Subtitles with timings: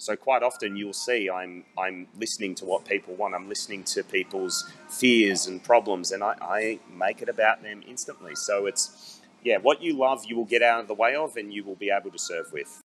[0.00, 3.34] So quite often you'll see I'm I'm listening to what people want.
[3.34, 8.34] I'm listening to people's fears and problems, and I, I make it about them instantly.
[8.34, 11.52] So it's yeah, what you love, you will get out of the way of, and
[11.52, 12.80] you will be able to serve with.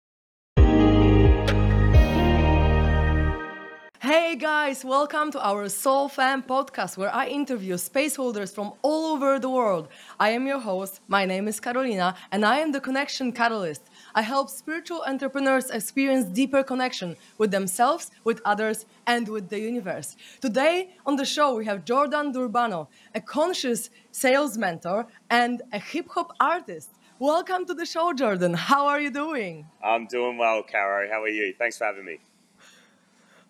[3.99, 9.37] Hey guys, welcome to our SoulFam podcast where I interview space holders from all over
[9.37, 9.89] the world.
[10.17, 13.83] I am your host, my name is Karolina, and I am the Connection Catalyst.
[14.13, 20.17] I help spiritual entrepreneurs experience deeper connection with themselves, with others, and with the universe.
[20.41, 26.09] Today on the show, we have Jordan Durbano, a conscious sales mentor and a hip
[26.09, 26.89] hop artist.
[27.19, 28.53] Welcome to the show, Jordan.
[28.53, 29.67] How are you doing?
[29.83, 31.07] I'm doing well, Caro.
[31.09, 31.53] How are you?
[31.57, 32.19] Thanks for having me.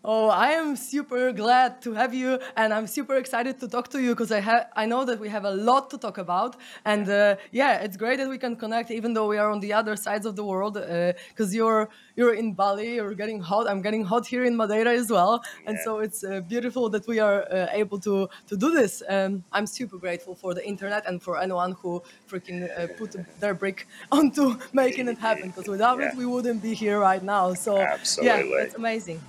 [0.04, 4.02] Oh, I am super glad to have you, and I'm super excited to talk to
[4.02, 6.56] you because I have I know that we have a lot to talk about,
[6.86, 9.74] and uh, yeah, it's great that we can connect even though we are on the
[9.74, 10.74] other sides of the world.
[10.74, 13.70] Because uh, you're you're in Bali, you're getting hot.
[13.70, 15.70] I'm getting hot here in Madeira as well, yeah.
[15.70, 19.04] and so it's uh, beautiful that we are uh, able to to do this.
[19.08, 23.54] Um, I'm super grateful for the internet and for anyone who freaking uh, put their
[23.54, 25.50] brick onto making it happen.
[25.50, 26.10] Because without yeah.
[26.10, 27.54] it, we wouldn't be here right now.
[27.54, 28.50] So Absolutely.
[28.50, 29.22] yeah, it's amazing.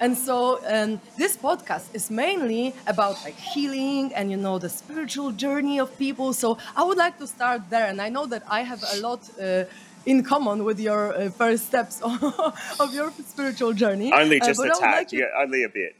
[0.00, 5.30] And so um, this podcast is mainly about like healing and you know the spiritual
[5.30, 6.32] journey of people.
[6.32, 9.20] So I would like to start there, and I know that I have a lot.
[9.40, 9.64] Uh,
[10.06, 12.00] in common with your uh, first steps
[12.80, 14.10] of your spiritual journey.
[14.12, 15.94] Only uh, just uh, a tad, like yeah, only a bit.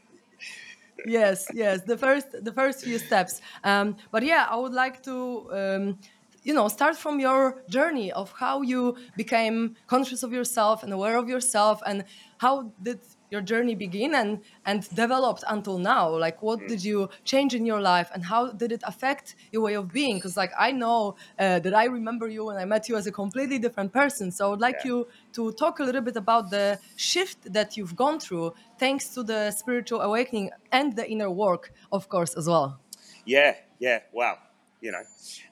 [1.05, 3.41] yes, yes, the first the first few steps.
[3.63, 5.97] Um, but yeah, I would like to um,
[6.43, 11.17] you know start from your journey of how you became conscious of yourself and aware
[11.17, 12.03] of yourself and
[12.37, 16.67] how did your journey begin and and developed until now like what mm.
[16.67, 20.15] did you change in your life and how did it affect your way of being
[20.17, 23.11] because like i know uh, that i remember you when i met you as a
[23.11, 24.91] completely different person so i would like yeah.
[24.91, 29.23] you to talk a little bit about the shift that you've gone through thanks to
[29.23, 32.79] the spiritual awakening and the inner work of course as well
[33.25, 34.37] yeah yeah wow
[34.81, 35.03] you know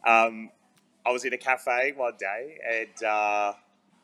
[0.05, 0.49] um,
[1.09, 3.52] i was in a cafe one day and uh,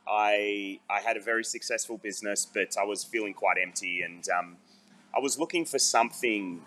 [0.07, 4.57] I I had a very successful business, but I was feeling quite empty, and um,
[5.15, 6.61] I was looking for something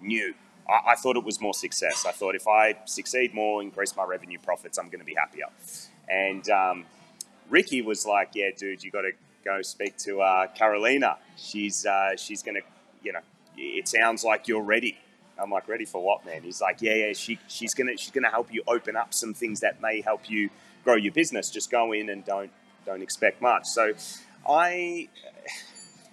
[0.00, 0.34] new.
[0.68, 2.04] I, I, thought it was more success.
[2.06, 5.46] I thought if I succeed more, increase my revenue profits, I'm going to be happier.
[6.08, 6.84] And um,
[7.48, 9.12] Ricky was like, "Yeah, dude, you got to
[9.44, 11.16] go speak to uh, Karolina.
[11.36, 12.62] She's uh, she's going to,
[13.02, 13.20] you know,
[13.56, 14.98] it sounds like you're ready."
[15.38, 18.30] I'm like, "Ready for what, man?" He's like, "Yeah, yeah, she she's gonna she's gonna
[18.30, 20.50] help you open up some things that may help you."
[20.86, 21.50] grow your business.
[21.50, 22.50] Just go in and don't
[22.86, 23.66] don't expect much.
[23.66, 23.92] So
[24.48, 25.08] I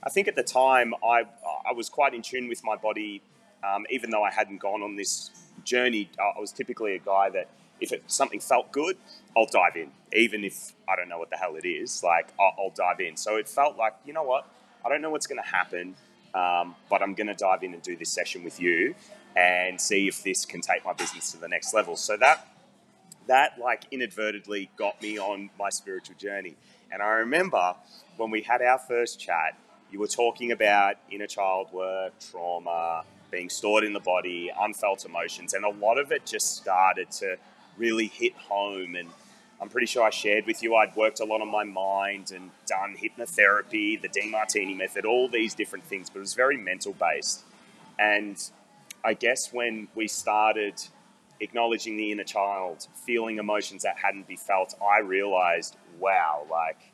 [0.04, 1.26] I think at the time I
[1.70, 3.22] I was quite in tune with my body,
[3.64, 5.30] um, even though I hadn't gone on this
[5.64, 6.10] journey.
[6.20, 7.48] I was typically a guy that
[7.80, 8.98] if it, something felt good,
[9.38, 12.04] I'll dive in, even if I don't know what the hell it is.
[12.04, 13.16] Like I'll, I'll dive in.
[13.16, 14.48] So it felt like you know what
[14.84, 15.96] I don't know what's to happen.
[16.34, 18.96] Um, but I'm going to dive in and do this session with you
[19.36, 21.96] and see if this can take my business to the next level.
[21.96, 22.48] So that
[23.28, 26.56] that like inadvertently got me on my spiritual journey.
[26.92, 27.76] And I remember
[28.18, 29.58] when we had our first chat,
[29.92, 35.54] you were talking about inner child work, trauma, being stored in the body, unfelt emotions,
[35.54, 37.38] and a lot of it just started to
[37.78, 38.96] really hit home.
[38.96, 39.10] And
[39.64, 42.52] I'm pretty sure I shared with you I'd worked a lot on my mind and
[42.66, 47.46] done hypnotherapy, the Demartini method, all these different things, but it was very mental based.
[47.98, 48.38] And
[49.06, 50.84] I guess when we started
[51.40, 56.92] acknowledging the inner child, feeling emotions that hadn't been felt, I realized, wow, like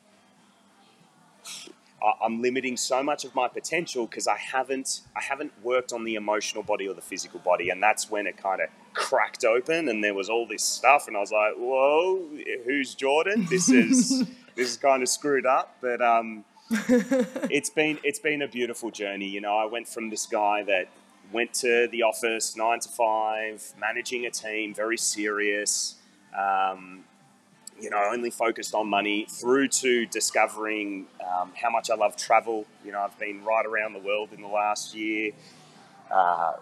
[2.24, 6.14] I'm limiting so much of my potential because I haven't I haven't worked on the
[6.14, 10.02] emotional body or the physical body, and that's when it kind of cracked open, and
[10.02, 12.28] there was all this stuff, and I was like, "Whoa,
[12.64, 13.46] who's Jordan?
[13.48, 14.20] This is
[14.56, 19.26] this is kind of screwed up." But um, it's been it's been a beautiful journey.
[19.28, 20.88] You know, I went from this guy that
[21.32, 25.96] went to the office nine to five, managing a team, very serious.
[26.36, 27.04] Um,
[27.80, 32.66] you know, only focused on money through to discovering um, how much I love travel.
[32.84, 35.32] You know, I've been right around the world in the last year.
[36.10, 36.54] Uh,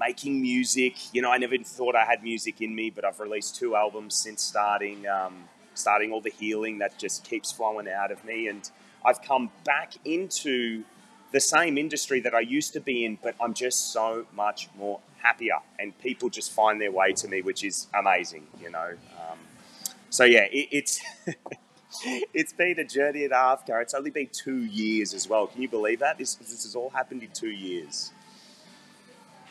[0.00, 3.56] making music, you know, I never thought I had music in me, but I've released
[3.56, 5.44] two albums since starting, um,
[5.74, 8.68] starting all the healing that just keeps flowing out of me, and
[9.04, 10.84] I've come back into
[11.32, 15.00] the same industry that I used to be in, but I'm just so much more
[15.18, 18.92] happier, and people just find their way to me, which is amazing, you know.
[19.20, 19.38] Um,
[20.08, 21.00] so yeah, it, it's
[22.34, 23.82] it's been a journey and a half, Gar.
[23.82, 25.46] It's only been two years as well.
[25.46, 26.16] Can you believe that?
[26.16, 28.12] This this has all happened in two years.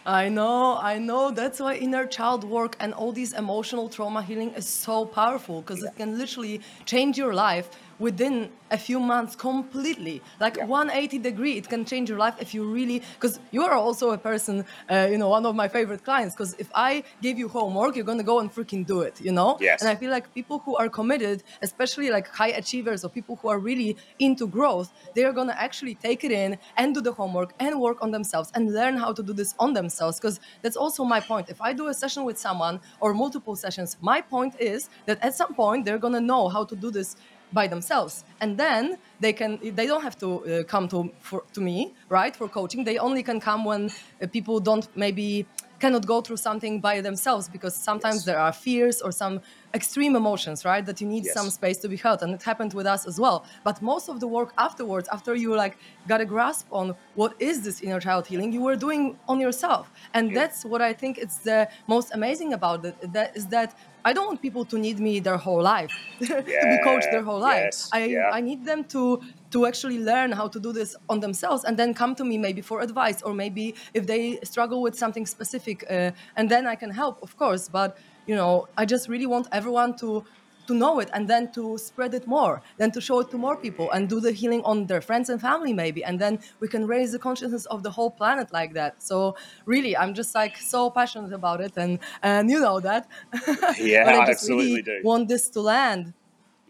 [0.06, 1.32] I know, I know.
[1.32, 5.82] That's why inner child work and all these emotional trauma healing is so powerful because
[5.82, 5.90] yeah.
[5.90, 7.70] it can literally change your life
[8.00, 10.66] within a few months completely like Yeah.
[10.66, 14.18] 180 degree it can change your life if you really because you are also a
[14.18, 14.56] person
[14.94, 18.06] uh, you know one of my favorite clients because if i give you homework you're
[18.12, 19.82] gonna go and freaking do it you know Yes.
[19.82, 23.48] and i feel like people who are committed especially like high achievers or people who
[23.50, 27.54] are really into growth they are gonna actually take it in and do the homework
[27.60, 31.04] and work on themselves and learn how to do this on themselves because that's also
[31.04, 34.90] my point if i do a session with someone or multiple sessions my point is
[35.08, 37.16] that at some point they're gonna know how to do this
[37.52, 38.24] by themselves.
[38.42, 42.36] And then they can they don't have to uh, come to for, to me right
[42.36, 42.84] for coaching.
[42.84, 43.92] They only can come when
[44.22, 45.46] uh, people don't maybe
[45.80, 48.26] cannot go through something by themselves because sometimes Yes.
[48.26, 49.36] there are fears or some
[49.74, 51.36] extreme emotions right that you need Yes.
[51.38, 54.20] some space to be held and it happened with us as well but most of
[54.20, 55.76] the work afterwards after you like
[56.12, 56.86] got a grasp on
[57.20, 59.86] what is this inner child healing you were doing on yourself
[60.16, 60.40] and Yeah.
[60.40, 63.70] that's what i think it's the most amazing about it that is that
[64.10, 65.94] i don't want people to need me their whole life
[66.28, 67.90] to be coached their whole life Yes.
[67.94, 68.38] i Yeah.
[68.38, 69.02] i need them to
[69.52, 72.62] to actually learn how to do this on themselves and then come to me maybe
[72.62, 76.92] for advice or maybe if they struggle with something specific uh, and then i can
[76.92, 77.68] help of course.
[77.70, 77.98] But
[78.28, 80.24] you know i just really want everyone to
[80.68, 83.58] to know it and then to spread it more then to show it to more
[83.58, 86.86] people and do the healing on their friends and family maybe and then we can
[86.86, 89.02] raise the consciousness of the whole planet like that.
[89.02, 89.36] So
[89.66, 93.08] really i'm just like so passionate about it and and you know that.
[93.80, 95.02] Yeah, I absolutely really do.
[95.04, 96.14] want this to land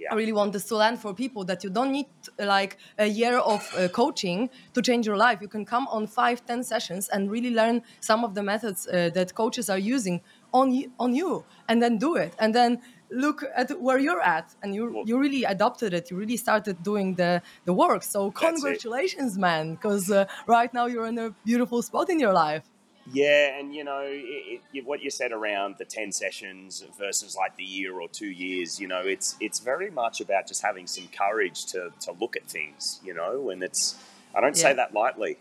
[0.02, 0.14] Yeah.
[0.14, 2.08] I really want this to land for people that you don't need
[2.38, 5.40] like a year of uh, coaching to change your life.
[5.42, 9.10] You can come on five, ten sessions and really learn some of the methods uh,
[9.14, 10.22] that coaches are using
[10.54, 10.68] on
[10.98, 12.72] on you, and then do it, and then
[13.12, 16.10] look at where you're at, and you Well- you really adopted it.
[16.10, 18.02] You really started doing the the work.
[18.04, 22.64] So congratulations, man, because uh, right now you're in a beautiful spot in your life.
[23.12, 27.56] Yeah, and you know it, it, what you said around the ten sessions versus like
[27.56, 28.80] the year or two years.
[28.80, 32.48] You know, it's it's very much about just having some courage to to look at
[32.48, 33.00] things.
[33.04, 33.96] You know, and it's
[34.36, 35.38] I don't say that lightly.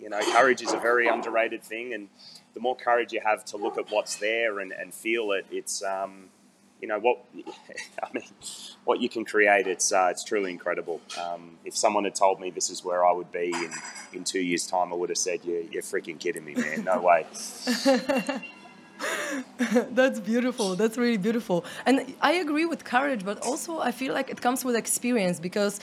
[0.00, 2.08] You know, courage is a very underrated thing, and
[2.54, 5.82] the more courage you have to look at what's there and, and feel it, it's
[5.82, 6.28] um,
[6.82, 7.24] you know what
[8.02, 8.24] I mean.
[8.84, 11.00] What you can create, it's uh, it's truly incredible.
[11.18, 13.70] Um, if someone had told me this is where I would be in,
[14.12, 16.84] in two years' time, I would have said, "You you're freaking kidding me, man!
[16.84, 17.24] No way."
[19.90, 20.76] That's beautiful.
[20.76, 21.64] That's really beautiful.
[21.86, 25.80] And I agree with courage, but also I feel like it comes with experience because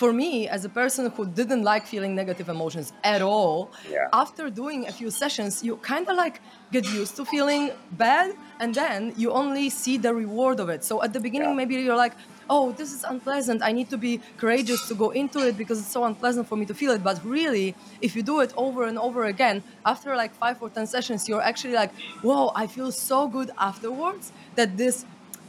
[0.00, 3.56] for me, as a person who didn't like feeling negative emotions at all,
[3.94, 4.22] Yeah.
[4.24, 6.36] after doing a few sessions, you kind of like
[6.76, 7.64] get used to feeling
[8.04, 8.28] bad
[8.62, 10.80] and then you only see the reward of it.
[10.90, 11.60] So at the beginning, Yeah.
[11.60, 12.16] maybe you're like,
[12.54, 13.58] oh, this is unpleasant.
[13.70, 14.12] I need to be
[14.42, 17.02] courageous to go into it because it's so unpleasant for me to feel it.
[17.10, 17.68] But really,
[18.06, 19.56] if you do it over and over again,
[19.92, 21.92] after like five or 10 sessions, you're actually like,
[22.26, 24.24] whoa, I feel so good afterwards
[24.58, 24.96] that this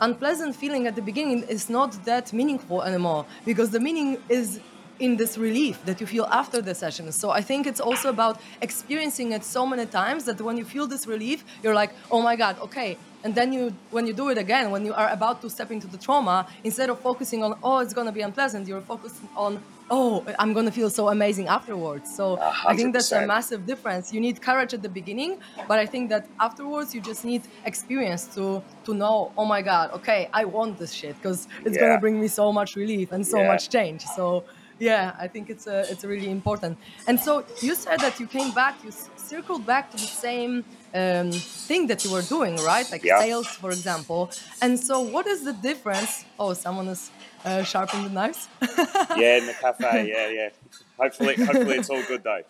[0.01, 4.59] unpleasant feeling at the beginning is not that meaningful anymore because the meaning is
[4.99, 7.11] in this relief that you feel after the session.
[7.11, 10.85] So I think it's also about experiencing it so many times that when you feel
[10.85, 12.97] this relief, you're like, oh my God, okay.
[13.23, 15.87] And then you, when you do it again, when you are about to step into
[15.87, 20.25] the trauma, instead of focusing on, oh, it's gonna be unpleasant, you're focusing on, oh,
[20.39, 22.09] I'm gonna feel so amazing afterwards.
[22.09, 24.11] So I think that's a massive difference.
[24.11, 28.27] You need courage at the beginning, but I think that afterwards you just need experience
[28.35, 31.81] to to know, oh my God, okay, I want this shit because it's Yeah.
[31.83, 33.47] gonna bring me so much relief and so Yeah.
[33.47, 34.05] much change.
[34.05, 34.45] So
[34.79, 36.79] yeah, I think it's a, it's really important.
[37.05, 41.45] And so you said that you came back, you circled back to the same um,
[41.67, 42.89] thing that you were doing, right?
[42.91, 43.17] Like Yeah.
[43.19, 44.31] sales, for example.
[44.61, 46.25] And so what is the difference?
[46.39, 47.11] Oh, someone is
[47.45, 48.47] uh, sharpening the knives.
[49.17, 50.09] yeah, in the cafe.
[50.09, 50.49] Yeah, yeah.
[50.97, 52.43] Hopefully, hopefully it's all good though.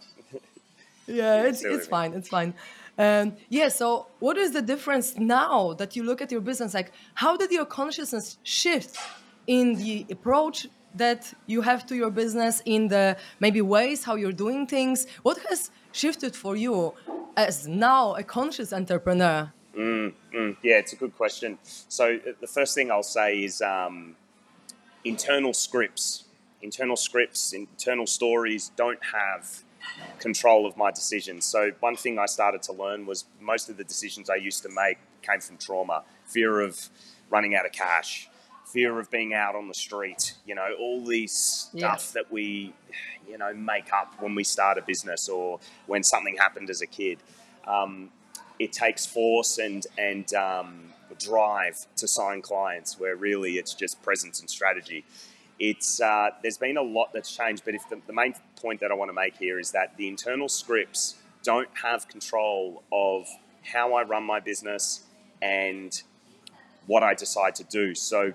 [1.07, 2.13] yeah, it's, it's fine.
[2.13, 2.53] It's fine.
[2.97, 3.69] Um, yeah.
[3.69, 6.73] So, what is the difference now that you look at your business?
[6.73, 8.97] Like, how did your consciousness shift
[9.47, 14.33] in the approach that you have to your business, in the maybe ways how you're
[14.33, 15.07] doing things?
[15.23, 16.93] What has shifted for you
[17.37, 19.51] as now a conscious entrepreneur?
[19.75, 20.13] Mm,
[20.61, 21.57] yeah, it's a good question.
[21.63, 24.15] So uh, the first thing I'll say is um,
[25.03, 26.25] internal scripts,
[26.61, 29.63] internal scripts, internal stories don't have
[30.19, 31.45] control of my decisions.
[31.45, 34.69] So one thing I started to learn was most of the decisions I used to
[34.69, 36.89] make came from trauma, fear of
[37.29, 38.29] running out of cash,
[38.65, 40.35] fear of being out on the street.
[40.45, 42.11] You know, all these stuff Yes.
[42.13, 42.73] that we,
[43.27, 46.87] you know, make up when we start a business or when something happened as a
[46.87, 47.17] kid.
[47.67, 48.09] Um,
[48.59, 54.39] it takes force and and um, drive to sign clients, where really it's just presence
[54.39, 55.03] and strategy.
[55.59, 58.91] It's uh, there's been a lot that's changed, but if the, the main point that
[58.91, 63.27] I want to make here is that the internal scripts don't have control of
[63.63, 65.03] how I run my business
[65.41, 66.01] and
[66.87, 67.95] what I decide to do.
[67.95, 68.33] So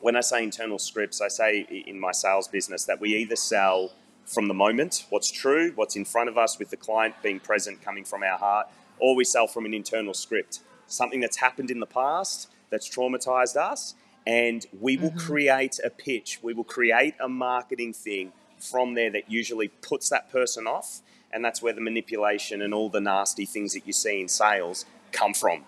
[0.00, 3.92] when I say internal scripts, I say in my sales business that we either sell
[4.26, 7.82] from the moment, what's true, what's in front of us with the client being present,
[7.82, 8.68] coming from our heart,
[8.98, 10.60] or we sell from an internal script,
[10.92, 13.94] something that's happened in the past that's traumatized us,
[14.26, 15.18] and we will mm-hmm.
[15.18, 20.30] create a pitch, we will create a marketing thing from there that usually puts that
[20.30, 21.00] person off,
[21.32, 24.84] and that's where the manipulation and all the nasty things that you see in sales
[25.10, 25.64] come from.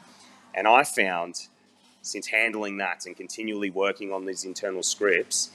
[0.54, 1.48] And I found
[2.02, 5.50] since handling that and continually working on these internal scripts,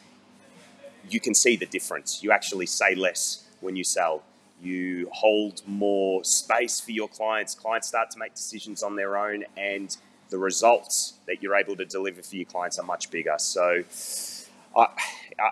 [1.10, 2.22] you can see the difference.
[2.24, 4.24] You actually say less when you sell.
[4.62, 7.56] You hold more space for your clients.
[7.56, 9.96] Clients start to make decisions on their own, and
[10.30, 13.36] the results that you're able to deliver for your clients are much bigger.
[13.38, 13.84] So,
[14.76, 14.88] I,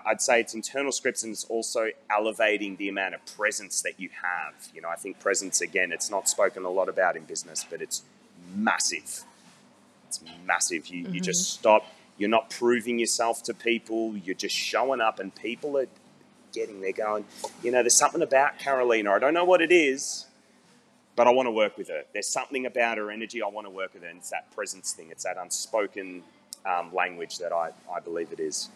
[0.06, 4.10] would say it's internal scripts and it's also elevating the amount of presence that you
[4.22, 4.68] have.
[4.74, 7.80] You know, I think presence, again, it's not spoken a lot about in business, but
[7.80, 8.02] it's
[8.54, 9.24] massive.
[10.06, 10.86] It's massive.
[10.86, 11.14] You, mm-hmm.
[11.14, 11.60] you just mm-hmm.
[11.60, 11.86] stop
[12.18, 14.16] you're not proving yourself to people.
[14.16, 15.86] You're just showing up, and people are
[16.58, 17.24] getting there going,
[17.62, 19.10] you know, there's something about Karolina.
[19.10, 20.26] I don't know what it is,
[21.16, 22.02] but I want to work with her.
[22.12, 23.42] There's something about her energy.
[23.42, 24.08] I want to work with her.
[24.08, 26.22] And it's that presence thing, it's that unspoken
[26.66, 28.68] um, language that I, I believe it is.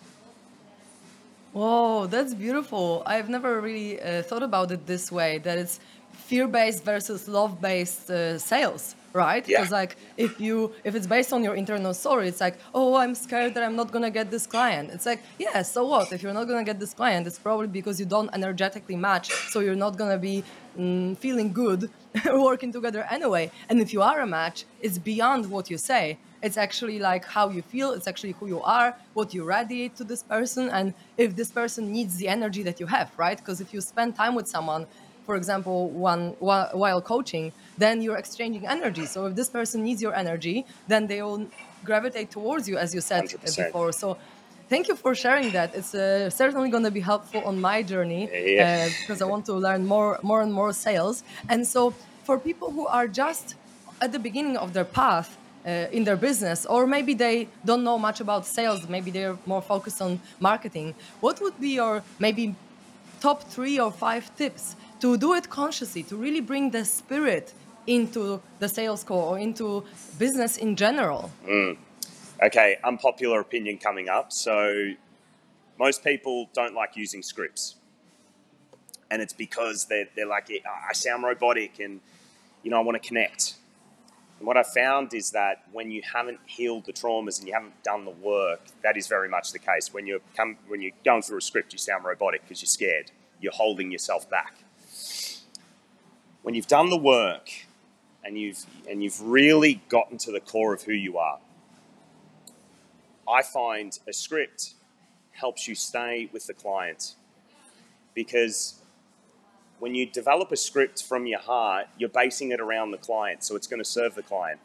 [1.53, 3.03] Whoa, that's beautiful.
[3.05, 5.81] I've never really uh, thought about it this way that it's
[6.13, 9.45] fear based versus love based uh, sales right?
[9.45, 9.77] Because yeah.
[9.81, 13.55] like if you if it's based on your internal story it's like oh i'm scared
[13.55, 14.91] that i'm not gonna get this client.
[14.93, 16.13] It's like yeah so what?
[16.13, 19.61] If you're not gonna get this client it's probably because you don't energetically match so
[19.61, 20.45] you're not gonna be
[20.79, 21.91] mm, feeling good
[22.33, 23.51] working together anyway.
[23.69, 26.19] And if you are a match it's beyond what you say.
[26.43, 30.05] It's actually like how you feel it's actually who you are what you radiate to
[30.05, 33.39] this person and if this person needs the energy that you have right?
[33.39, 34.87] Because if you spend time with someone
[35.25, 39.07] for example, one while coaching, then you're exchanging energy.
[39.07, 41.47] So if this person needs your energy, then they will
[41.85, 43.67] gravitate towards you, as you said 100%.
[43.67, 43.93] before.
[43.93, 44.17] So
[44.69, 45.75] thank you for sharing that.
[45.75, 48.87] It's uh, certainly going to be helpful on my journey yeah.
[48.87, 51.23] uh, because I want to learn more, more and more sales.
[51.49, 53.55] And so for people who are just
[54.01, 55.39] at the beginning of their path.
[55.65, 59.63] Uh, in their business, or maybe they don't know much about sales, maybe they're more
[59.63, 60.93] focused on marketing.
[61.21, 62.57] What would be your maybe
[63.21, 67.53] top three or five tips to do it consciously, to really bring the spirit
[67.89, 69.85] into the sales call or into
[70.17, 71.31] business in general?
[71.45, 71.77] Mm.
[72.41, 74.33] Okay, unpopular opinion coming up.
[74.33, 74.93] So,
[75.77, 77.75] most people don't like using scripts.
[79.11, 80.49] And it's because they're, they're like,
[80.89, 82.01] I sound robotic and,
[82.63, 83.57] you know, I want to connect.
[84.39, 87.83] And what I found is that when you haven't healed the traumas and you haven't
[87.83, 89.93] done the work, that is very much the case.
[89.93, 93.11] When you're, come, when you're going through a script, you sound robotic because you're scared.
[93.41, 94.62] You're holding yourself back
[96.43, 97.51] when you've done the work
[98.25, 101.39] and you've and you've really gotten to the core of who you are,
[103.29, 104.75] I find a script
[105.33, 107.15] helps you stay with the client
[108.15, 108.75] because
[109.79, 113.57] when you develop a script from your heart, you're basing it around the client, so
[113.57, 114.61] it's going to serve the client.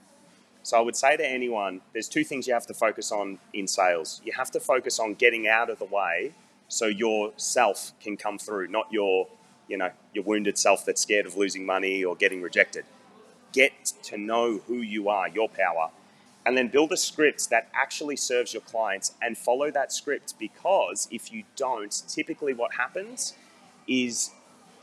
[0.62, 3.68] So I would say to anyone, there's two things you have to focus on in
[3.68, 4.22] sales.
[4.24, 6.34] You have to focus on getting out of the way
[6.68, 9.28] so yourself can come through, not your
[9.68, 12.86] you know, your wounded self that's scared of losing money or getting rejected.
[13.54, 15.90] Get to know who you are, your power,
[16.46, 21.08] and then build a script that actually serves your clients and follow that script because
[21.12, 23.34] if you don't, typically what happens
[23.88, 24.32] is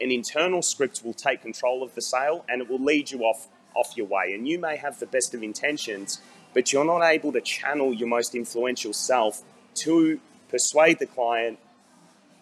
[0.00, 3.48] an internal script will take control of the sale and it will lead you off
[3.74, 4.32] off your way.
[4.34, 6.20] And you may have the best of intentions,
[6.52, 9.42] but you're not able to channel your most influential self
[9.76, 11.58] to persuade the client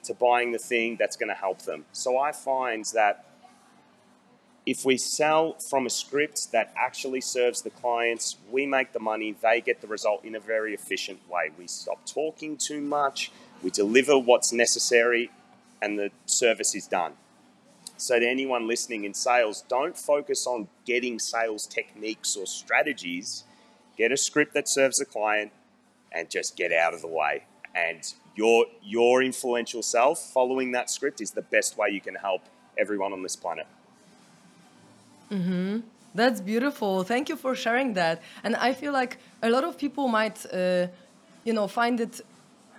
[0.05, 1.85] to buying the thing that's going to help them.
[1.93, 3.27] So I find that
[4.65, 9.35] if we sell from a script that actually serves the clients, we make the money,
[9.43, 11.51] they get the result in a very efficient way.
[11.59, 13.33] We stop talking too much,
[13.63, 15.31] we deliver what's necessary,
[15.81, 17.15] and the service is done.
[17.97, 23.45] So, to anyone listening in sales, don't focus on getting sales techniques or strategies.
[23.97, 25.53] Get a script that serves the client
[26.11, 27.45] and just get out of the way.
[27.75, 32.43] And your your influential self following that script is the best way you can help
[32.79, 33.67] everyone on this planet.
[35.31, 35.81] Mm-hmm.
[36.15, 37.05] that's beautiful.
[37.05, 38.21] Thank you for sharing that.
[38.45, 40.87] And i feel like a lot of people might uh,
[41.45, 42.21] you know find it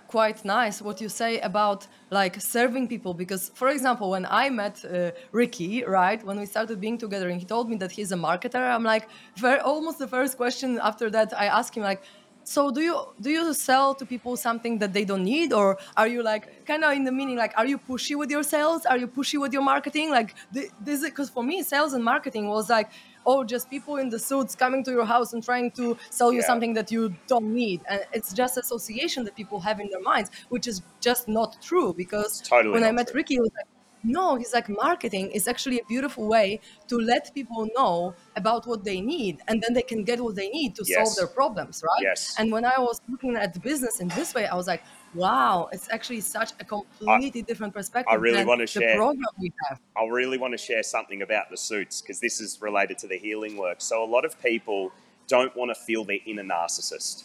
[0.06, 3.12] quite nice what you say about like serving people.
[3.22, 7.38] Because for example when i met uh, ricky right when we started being together and
[7.42, 9.04] he told me that he's a marketer i'm like
[9.46, 12.02] very, almost the first question after that i asked him like
[12.46, 16.06] so do you do you sell to people something that they don't need or are
[16.06, 18.98] you like kind of in the meaning like are you pushy with your sales are
[18.98, 22.68] you pushy with your marketing like this is because for me sales and marketing was
[22.68, 22.90] like
[23.26, 26.40] oh just people in the suits coming to your house and trying to sell you
[26.40, 26.46] Yeah.
[26.46, 30.30] something that you don't need and it's just association that people have in their minds
[30.50, 33.16] which is just not true because totally when i met true.
[33.18, 33.66] ricky he was like
[34.04, 38.84] no he's like marketing is actually a beautiful way to let people know about what
[38.84, 42.02] they need and then they can get what they need to solve their problems right
[42.02, 42.34] Yes.
[42.38, 44.82] and when i was looking at the business in this way i was like
[45.14, 49.24] wow it's actually such a completely different perspective i really than wanna the share- program
[49.40, 52.98] we have I really want to share something about the suits because this is related
[52.98, 53.76] to the healing work.
[53.80, 54.90] So a lot of people
[55.28, 57.24] don't want to feel their inner narcissist.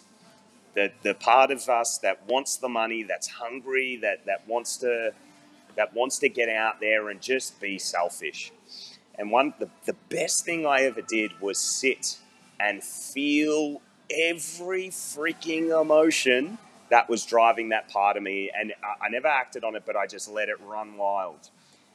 [0.74, 5.12] The, the part of us that wants the money, that's hungry, that, that wants to
[5.76, 8.52] that wants to get out there and just be selfish.
[9.18, 12.18] And one the, the best thing I ever did was sit
[12.58, 16.58] and feel every freaking emotion
[16.90, 18.50] that was driving that part of me.
[18.54, 21.50] And I, I never acted on it, but I just let it run wild.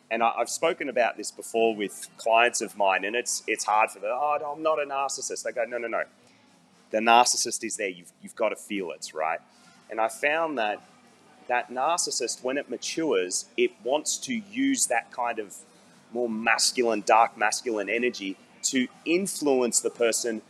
[0.10, 3.92] And I, I've spoken about this before with clients of mine, and it's it's hard
[3.92, 4.12] for them.
[4.14, 5.44] Oh, I'm not a narcissist.
[5.44, 6.04] They go, no, no, no.
[6.92, 7.90] The narcissist is there.
[7.90, 9.40] You've you've got to feel it, right?
[9.90, 10.82] And I found that
[11.48, 15.56] that narcissist, when it matures, it wants to use that kind of
[16.12, 20.42] more masculine, dark masculine energy to influence the person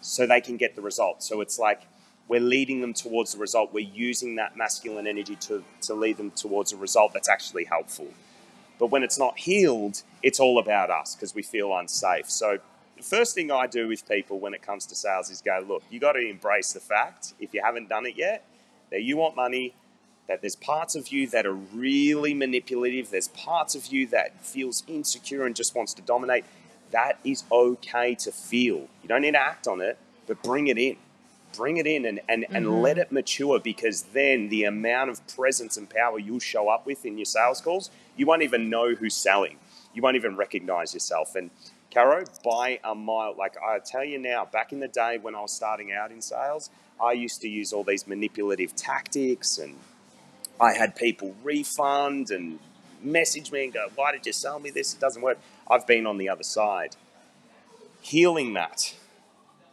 [0.00, 1.22] so they can get the result.
[1.22, 1.82] So it's like
[2.28, 3.72] we're leading them towards the result.
[3.72, 8.08] We're using that masculine energy to, to lead them towards a result that's actually helpful.
[8.78, 12.28] But when it's not healed, it's all about us because we feel unsafe.
[12.28, 12.58] So
[12.96, 15.82] the first thing I do with people when it comes to sales is go, look,
[15.90, 18.44] you got to embrace the fact, if you haven't done it yet,
[18.90, 19.74] that you want money,
[20.26, 24.82] that there's parts of you that are really manipulative, there's parts of you that feels
[24.88, 26.44] insecure and just wants to dominate.
[26.90, 28.88] That is okay to feel.
[29.02, 30.96] You don't need to act on it, but bring it in.
[31.56, 32.80] Bring it in and, and, and mm-hmm.
[32.80, 37.04] let it mature because then the amount of presence and power you'll show up with
[37.04, 39.58] in your sales calls, you won't even know who's selling.
[39.92, 41.36] You won't even recognize yourself.
[41.36, 41.50] And
[41.92, 45.42] Caro, by a mile, like I tell you now, back in the day when I
[45.42, 49.76] was starting out in sales, I used to use all these manipulative tactics and
[50.60, 52.58] I had people refund and
[53.02, 54.94] message me and go, Why did you sell me this?
[54.94, 55.38] It doesn't work.
[55.68, 56.96] I've been on the other side.
[58.00, 58.94] Healing that,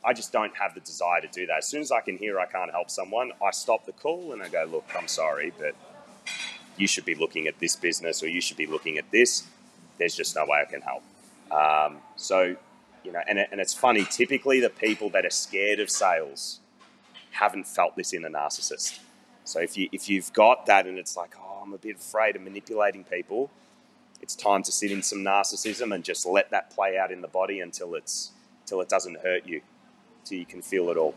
[0.03, 1.59] I just don't have the desire to do that.
[1.59, 4.41] As soon as I can hear I can't help someone, I stop the call and
[4.41, 5.75] I go, Look, I'm sorry, but
[6.77, 9.43] you should be looking at this business or you should be looking at this.
[9.97, 11.03] There's just no way I can help.
[11.51, 12.55] Um, so,
[13.03, 16.59] you know, and, and it's funny, typically the people that are scared of sales
[17.31, 18.99] haven't felt this in a narcissist.
[19.51, 22.35] So if you if you've got that and it's like, oh, I'm a bit afraid
[22.37, 23.49] of manipulating people,
[24.21, 27.27] it's time to sit in some narcissism and just let that play out in the
[27.27, 28.31] body until it's
[28.65, 29.61] till it doesn't hurt you,
[30.25, 31.15] till you can feel it all.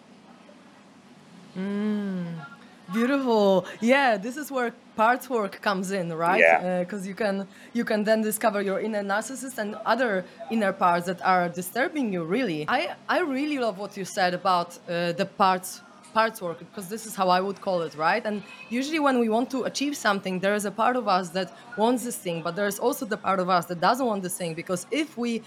[2.93, 3.67] Beautiful.
[3.81, 6.41] Yeah, this is where parts work comes in, right?
[6.41, 6.81] Yeah.
[6.83, 11.21] Because you can you can then discover your inner narcissist and other inner parts that
[11.23, 12.25] are disturbing you.
[12.25, 15.81] Really, I I really love what you said about uh, the parts
[16.15, 18.25] parts work because this is how I would call it, right?
[18.25, 21.49] And usually when we want to achieve something, there is a part of us that
[21.77, 24.37] wants this thing, but there is also the part of us that doesn't want this
[24.41, 25.43] thing because if we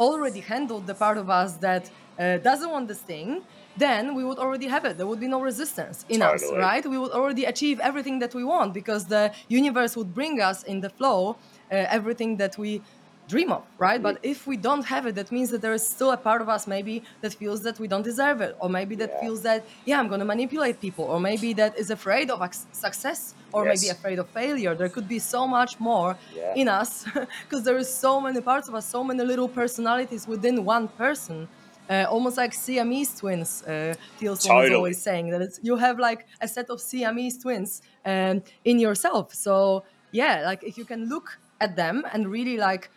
[0.00, 1.84] already handled the part of us that
[2.18, 3.42] uh, doesn't want this thing,
[3.76, 4.96] then we would already have it.
[4.98, 6.84] There would be no resistance in us, right?
[6.84, 10.80] We would already achieve everything that we want because the universe would bring us in
[10.80, 11.36] the flow
[11.70, 12.82] uh, everything that we
[13.28, 14.02] dream of, right?
[14.02, 16.48] But if we don't have it, that means that there is still a part of
[16.48, 19.20] us maybe that feels that we don't deserve it, or maybe that Yeah.
[19.22, 22.40] feels that yeah, I'm going to manipulate people, or maybe that is afraid of
[22.72, 24.74] success, or maybe afraid of failure.
[24.74, 26.52] There could be so much more Yeah.
[26.60, 27.04] in us
[27.44, 31.48] because there is so many parts of us, so many little personalities within one person.
[31.90, 36.26] Uh, almost like Siamese twins, uh, Thielson is always saying that it's, you have like
[36.42, 39.32] a set of Siamese twins um, in yourself.
[39.34, 41.28] So yeah, like if you can look
[41.60, 42.90] at them and really like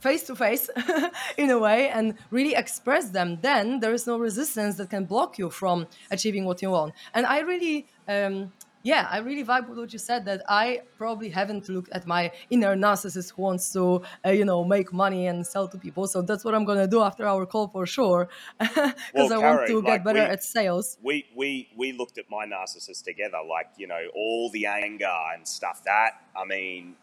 [0.00, 0.68] face to face
[1.36, 5.38] in a way and really express them, then there is no resistance that can block
[5.38, 6.92] you from achieving what you want.
[7.14, 11.30] And I really, um, yeah, I really vibe with what you said that I probably
[11.30, 15.46] haven't looked at my inner narcissist who wants to, uh, you know, make money and
[15.46, 16.06] sell to people.
[16.06, 19.66] So that's what I'm gonna do after our call for sure, because Well, I want
[19.68, 20.98] to like, get better we- at sales.
[21.02, 25.48] We we we looked at my narcissist together, like you know all the anger and
[25.48, 25.82] stuff.
[25.84, 26.96] That I mean,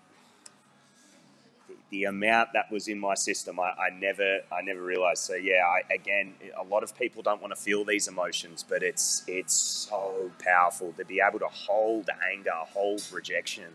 [1.91, 5.23] the, amount that was in my system, I, I never I never realized.
[5.23, 8.81] So yeah, I, again, a lot of people don't want to feel these emotions, but
[8.81, 13.71] it's it's so powerful to be able to hold anger, hold rejection.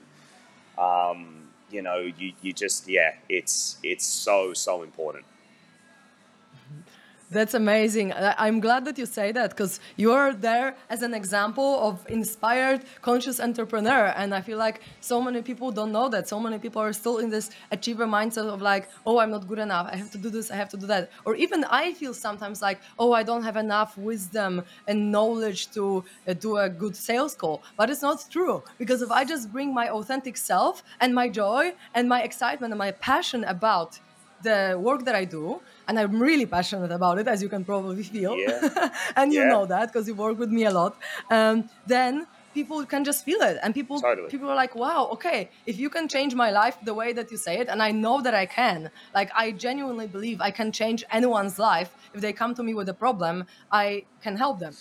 [0.79, 5.25] Um, you know, you, you just yeah, it's it's so so important.
[7.29, 8.13] That's amazing.
[8.15, 13.41] I'm glad that you say that because you're there as an example of inspired, conscious
[13.41, 14.15] entrepreneur.
[14.17, 16.29] And I feel like so many people don't know that.
[16.29, 19.59] So many people are still in this achiever mindset of like, oh, I'm not good
[19.59, 19.89] enough.
[19.91, 20.53] I have to do this.
[20.53, 21.11] I have to do that.
[21.25, 26.05] Or even I feel sometimes like, oh, I don't have enough wisdom and knowledge to
[26.29, 27.61] uh, do a good sales call.
[27.77, 31.75] But it's not true because if I just bring my authentic self and my joy
[31.93, 33.99] and my excitement and my passion about
[34.43, 38.03] the work that I do, and I'm really passionate about it, as you can probably
[38.03, 38.91] feel, Yeah.
[39.17, 39.49] and you Yeah.
[39.55, 40.97] know that because you work with me a lot.
[41.31, 44.31] Um, then people can just feel it, and people Totally.
[44.35, 47.37] people are like, "Wow, okay, if you can change my life the way that you
[47.47, 48.79] say it, and I know that I can.
[49.19, 52.89] Like, I genuinely believe I can change anyone's life if they come to me with
[52.89, 53.45] a problem.
[53.71, 53.87] I
[54.25, 54.73] can help them.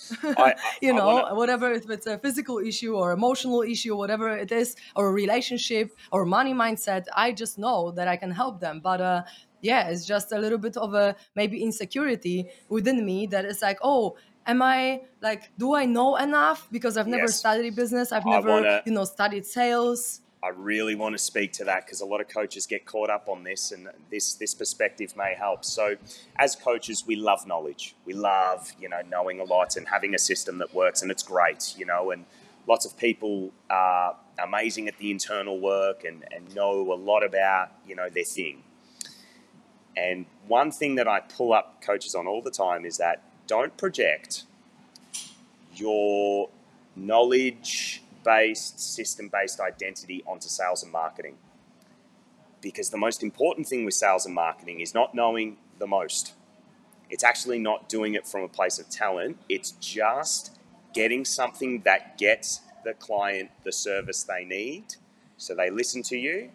[0.46, 4.28] I- you I know, wanna- whatever if it's a physical issue or emotional issue, whatever
[4.46, 8.56] it is, or a relationship or money mindset, I just know that I can help
[8.66, 8.76] them.
[8.90, 9.24] But uh,
[9.72, 12.38] yeah, it's just a little bit of a maybe insecurity
[12.70, 14.04] within me that is like, oh,
[14.52, 16.60] am I like, do I know enough?
[16.72, 17.40] Because I've never Yes.
[17.44, 20.22] studied business, I've never, wanna- you know, studied sales.
[20.44, 23.26] I really want to speak to that because a lot of coaches get caught up
[23.34, 25.60] on this, and this this perspective may help.
[25.78, 25.86] So,
[26.46, 27.84] as coaches, we love knowledge.
[28.10, 31.24] We love you know knowing a lot and having a system that works, and it's
[31.24, 31.62] great.
[31.80, 32.22] You know, and
[32.68, 33.36] lots of people
[33.72, 34.10] are
[34.48, 38.58] amazing at the internal work and, and know a lot about you know their thing.
[39.98, 43.76] And one thing that I pull up coaches on all the time is that don't
[43.78, 44.44] project
[45.76, 46.50] your
[46.96, 51.38] knowledge based, system based identity onto sales and marketing.
[52.62, 56.34] Because the most important thing with sales and marketing is not knowing the most.
[57.10, 60.58] It's actually not doing it from a place of talent, it's just
[60.94, 64.96] getting something that gets the client the service they need
[65.38, 66.50] so they listen to you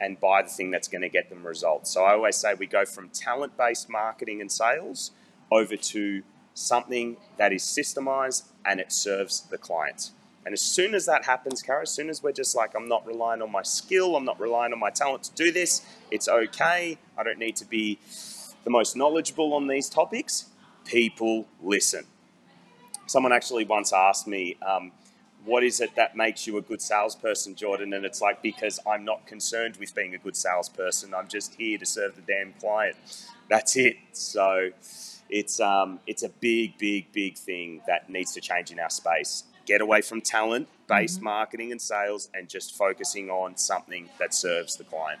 [0.00, 1.90] and buy the thing that's going to get them results.
[1.90, 5.10] So I always say we go from talent based marketing and sales
[5.50, 6.22] over to
[6.54, 10.10] something that is systemized and it serves the client.
[10.44, 13.04] And as soon as that happens, Kara, as soon as we're just like, I'm not
[13.04, 16.98] relying on my skill, I'm not relying on my talent to do this, it's okay,
[17.18, 17.98] I don't need to be
[18.62, 20.46] the most knowledgeable on these topics,
[20.84, 22.04] people listen.
[23.06, 24.92] Someone actually once asked me, um,
[25.46, 27.94] what is it that makes you a good salesperson, Jordan?
[27.94, 31.14] And it's like, because I'm not concerned with being a good salesperson.
[31.14, 32.96] I'm just here to serve the damn client.
[33.48, 33.96] That's it.
[34.12, 34.70] So
[35.30, 39.44] it's, um, it's a big, big, big thing that needs to change in our space.
[39.64, 44.76] Get away from talent based marketing and sales and just focusing on something that serves
[44.76, 45.20] the client.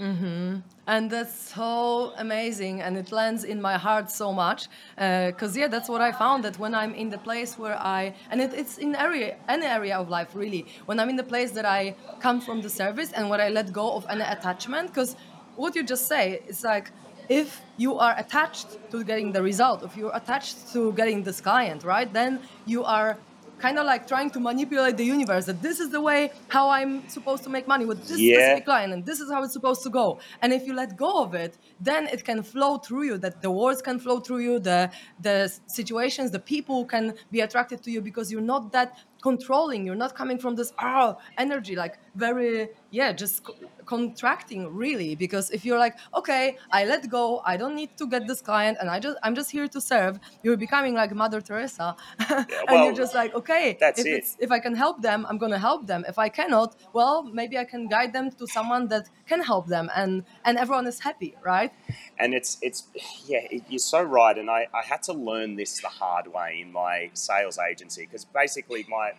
[0.00, 0.56] Mm-hmm.
[0.86, 5.68] and that's so amazing and it lands in my heart so much uh, because yeah
[5.68, 8.78] that's what i found that when i'm in the place where i and it, it's
[8.78, 10.66] in area any area of life really.
[10.86, 13.70] When i'm in the place that i come from the service and when i let
[13.70, 15.14] go of any attachment because
[15.56, 16.90] what you just say it's like
[17.28, 21.84] if you are attached to getting the result if you're attached to getting this client
[21.84, 23.18] right then you are
[23.64, 26.20] kind of like trying to manipulate the universe that this is the way
[26.56, 28.34] how I'm supposed to make money with this Yeah.
[28.34, 30.06] specific client and this is how it's supposed to go.
[30.42, 31.52] And if you let go of it,
[31.88, 34.80] then it can flow through you, that the words can flow through you, the
[35.28, 35.36] the
[35.78, 38.90] situations, the people can be attracted to you because you're not that
[39.22, 43.54] controlling, you're not coming from this oh energy, like very yeah, just co-
[43.86, 45.14] contracting really.
[45.14, 48.78] Because if you're like, okay, I let go, I don't need to get this client
[48.80, 51.96] and I just I'm just here to serve, you're becoming like Mother Teresa.
[52.28, 54.12] and well, you're just like, okay, that's if it.
[54.18, 56.04] it's if I can help them, I'm gonna help them.
[56.06, 59.90] If I cannot, well, maybe I can guide them to someone that can help them,
[59.96, 61.72] and and everyone is happy, right?
[62.18, 62.84] and it's it's
[63.26, 66.60] yeah it, you're so right and I, I had to learn this the hard way
[66.60, 69.11] in my sales agency because basically my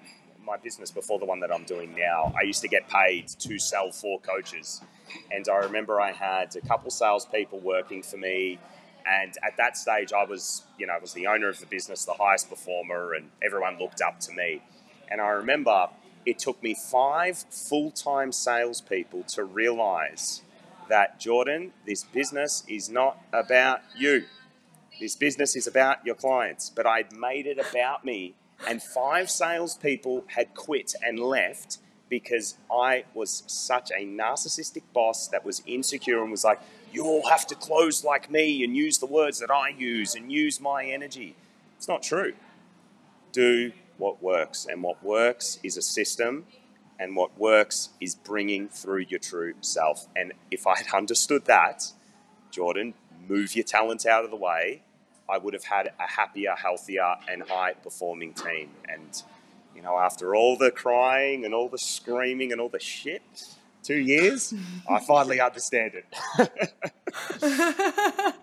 [0.46, 3.60] my business before the one that I'm doing now I used to get paid to
[3.60, 4.82] sell for coaches
[5.32, 8.60] and I remember I had a couple salespeople working for me
[9.06, 12.06] and at that stage I was you know I was the owner of the business
[12.06, 14.62] the highest performer and everyone looked up to me
[15.10, 15.90] and I remember
[16.26, 20.42] it took me five full-time salespeople to realize
[20.90, 24.24] that Jordan, this business is not about you.
[25.00, 26.70] This business is about your clients.
[26.70, 28.36] But I'd made it about me,
[28.68, 31.78] and five salespeople had quit and left
[32.10, 36.60] because I was such a narcissistic boss that was insecure and was like,
[36.92, 40.32] You all have to close like me and use the words that I use and
[40.32, 41.36] use my energy.
[41.78, 42.34] It's not true.
[43.32, 46.46] Do what works, and what works is a system
[47.00, 50.08] and what works is bringing through your true self.
[50.16, 51.92] And if I had understood that,
[52.52, 52.94] Jordan,
[53.28, 54.84] move your talent out of the way,
[55.34, 58.70] I would have had a happier, healthier, and high performing team.
[58.88, 59.24] And,
[59.76, 63.24] you know, after all the crying and all the screaming and all the shit,
[63.82, 64.54] two years,
[64.88, 66.76] I finally understand it.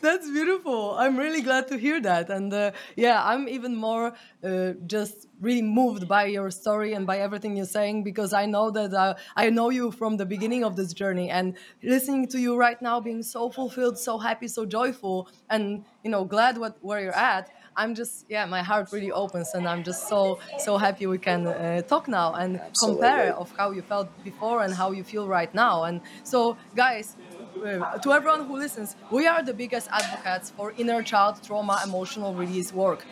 [0.02, 0.94] That's beautiful.
[0.98, 2.30] I'm really glad to hear that.
[2.30, 7.18] And uh, yeah, I'm even more uh, just really moved by your story and by
[7.18, 10.76] everything you're saying because I know that uh, I know you from the beginning of
[10.76, 15.28] this journey and listening to you right now being so fulfilled, so happy, so joyful
[15.50, 17.50] and you know glad what where you're at.
[17.76, 21.46] I'm just yeah, my heart really opens and I'm just so so happy we can
[21.46, 23.00] uh, talk now and Absolutely.
[23.02, 25.84] compare of how you felt before and how you feel right now.
[25.84, 27.16] And so guys,
[27.64, 32.34] uh, to everyone who listens, we are the biggest advocates for inner child trauma emotional
[32.34, 33.04] release work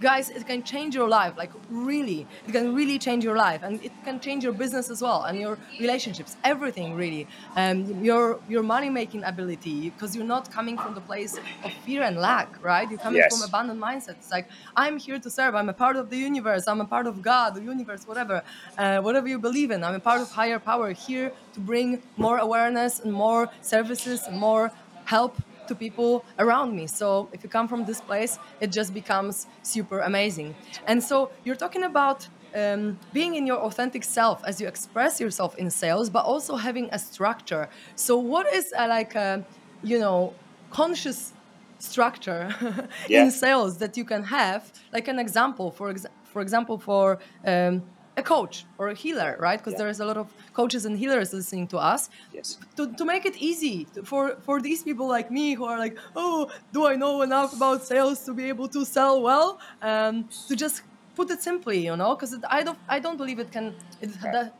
[0.00, 2.26] guys it can change your life like really.
[2.46, 5.38] It can really change your life and it can change your business as well and
[5.40, 7.26] your relationships everything really.
[7.56, 12.02] Um, your your money making ability because you're not coming from the place of fear
[12.02, 12.88] and lack right?
[12.90, 13.32] You're coming Yes.
[13.32, 15.54] from abundant mindset it's like i'm here to serve.
[15.54, 16.64] I'm a part of the universe.
[16.68, 18.42] I'm a part of god the universe whatever
[18.78, 19.82] uh, whatever you believe in.
[19.84, 24.36] I'm a part of higher power here to bring more awareness and more services and
[24.38, 24.72] more
[25.04, 25.34] help
[25.68, 26.86] to people around me.
[26.86, 30.54] So if you come from this place, it just becomes super amazing.
[30.86, 35.56] And so you're talking about um, being in your authentic self as you express yourself
[35.56, 37.68] in sales, but also having a structure.
[37.94, 39.44] So what is a, like a,
[39.82, 40.32] you know,
[40.70, 41.32] conscious
[41.78, 42.48] structure
[43.08, 43.24] Yeah.
[43.24, 44.72] in sales that you can have?
[44.92, 47.82] Like an example, for exa- for example, for um,
[48.16, 49.58] a coach or a healer, right?
[49.58, 49.78] Because Yeah.
[49.78, 52.56] there's a lot of coaches and healers listening to us Yes.
[52.76, 56.50] to, to make it easy for for these people like me who are like oh
[56.72, 60.82] do i know enough about sales to be able to sell well um, to just
[61.14, 64.52] put it simply you know because i don't i don't believe it can it, that,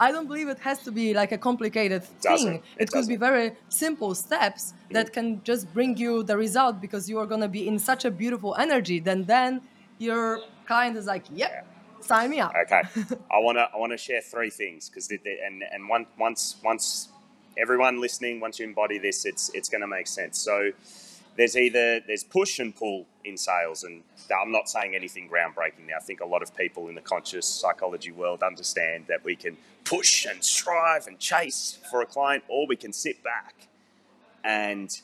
[0.00, 2.48] i don't believe it has to be like a complicated doesn't.
[2.48, 6.80] thing It it, could be very simple steps that can just bring you the result
[6.80, 9.62] because you are going to be in such a beautiful energy then then
[9.98, 11.50] your client is like yep
[12.00, 12.82] sign me up Okay,
[13.30, 17.08] I want to I want to share three things because and and one, once once
[17.56, 20.38] everyone listening, once you embody this, it's it's going to make sense.
[20.38, 20.72] So
[21.36, 25.96] there's either there's push and pull in sales, and I'm not saying anything groundbreaking there.
[25.96, 29.56] I think a lot of people in the conscious psychology world understand that we can
[29.84, 33.68] push and strive and chase for a client, or we can sit back
[34.42, 35.00] and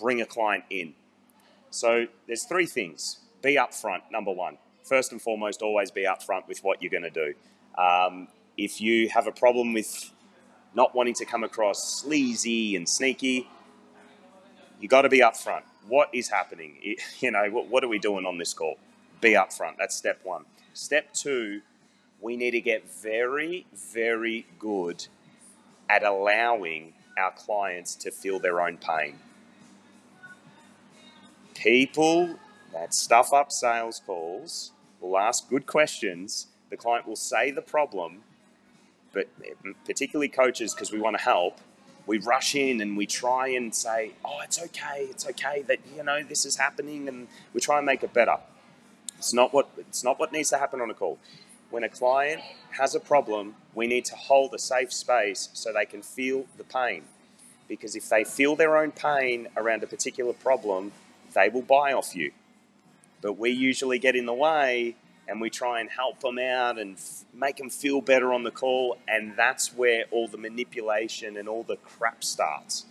[0.00, 0.94] bring a client in.
[1.70, 3.20] So there's three things.
[3.42, 4.58] Be upfront, number one.
[4.86, 7.34] First and foremost, always be upfront with what you're going to do.
[7.76, 10.12] Um, if you have a problem with
[10.74, 13.48] not wanting to come across sleazy and sneaky,
[14.80, 15.62] you got to be upfront.
[15.88, 16.76] What is happening?
[17.20, 18.78] You know, what, what are we doing on this call?
[19.20, 19.76] Be upfront.
[19.78, 20.44] That's step one.
[20.74, 21.62] Step two,
[22.20, 25.06] we need to get very, very good
[25.88, 29.18] at allowing our clients to feel their own pain
[31.56, 32.36] people
[32.72, 34.72] that stuff up sales calls
[35.06, 36.46] will ask good questions.
[36.70, 38.22] The client will say the problem,
[39.12, 39.28] but
[39.84, 41.60] particularly coaches, because we want to help,
[42.06, 46.02] we rush in and we try and say, "Oh, it's okay, it's okay that you
[46.02, 48.38] know this is happening," and we try and make it better.
[49.18, 51.18] It's not what it's not what needs to happen on a call.
[51.70, 52.42] When a client
[52.78, 56.64] has a problem, we need to hold a safe space so they can feel the
[56.64, 57.04] pain.
[57.66, 60.92] Because if they feel their own pain around a particular problem,
[61.34, 62.30] they will buy off you.
[63.20, 64.96] But we usually get in the way
[65.28, 68.50] and we try and help them out and f- make them feel better on the
[68.50, 68.98] call.
[69.08, 72.86] And that's where all the manipulation and all the crap starts.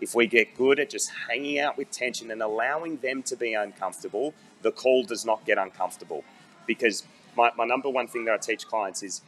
[0.00, 3.54] If we get good at just hanging out with tension and allowing them to be
[3.54, 6.24] uncomfortable, the call does not get uncomfortable.
[6.66, 7.04] Because
[7.36, 9.22] my, my number one thing that I teach clients is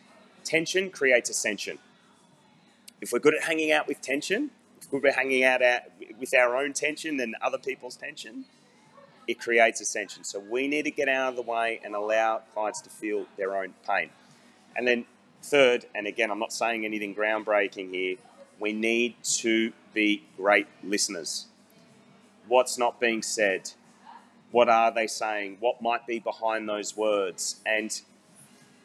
[0.44, 1.78] tension creates ascension.
[3.00, 6.34] If we're good at hanging out with tension, if we're hanging out uh, at, with
[6.34, 8.44] our own tension and other people's tension,
[9.26, 10.24] it creates ascension.
[10.24, 13.56] So we need to get out of the way and allow clients to feel their
[13.56, 14.10] own pain.
[14.76, 15.06] And then
[15.42, 18.16] third, and again, I'm not saying anything groundbreaking here,
[18.60, 21.46] we need to be great listeners.
[22.48, 23.70] What's not being said?
[24.50, 25.56] What are they saying?
[25.60, 27.60] What might be behind those words?
[27.66, 28.00] And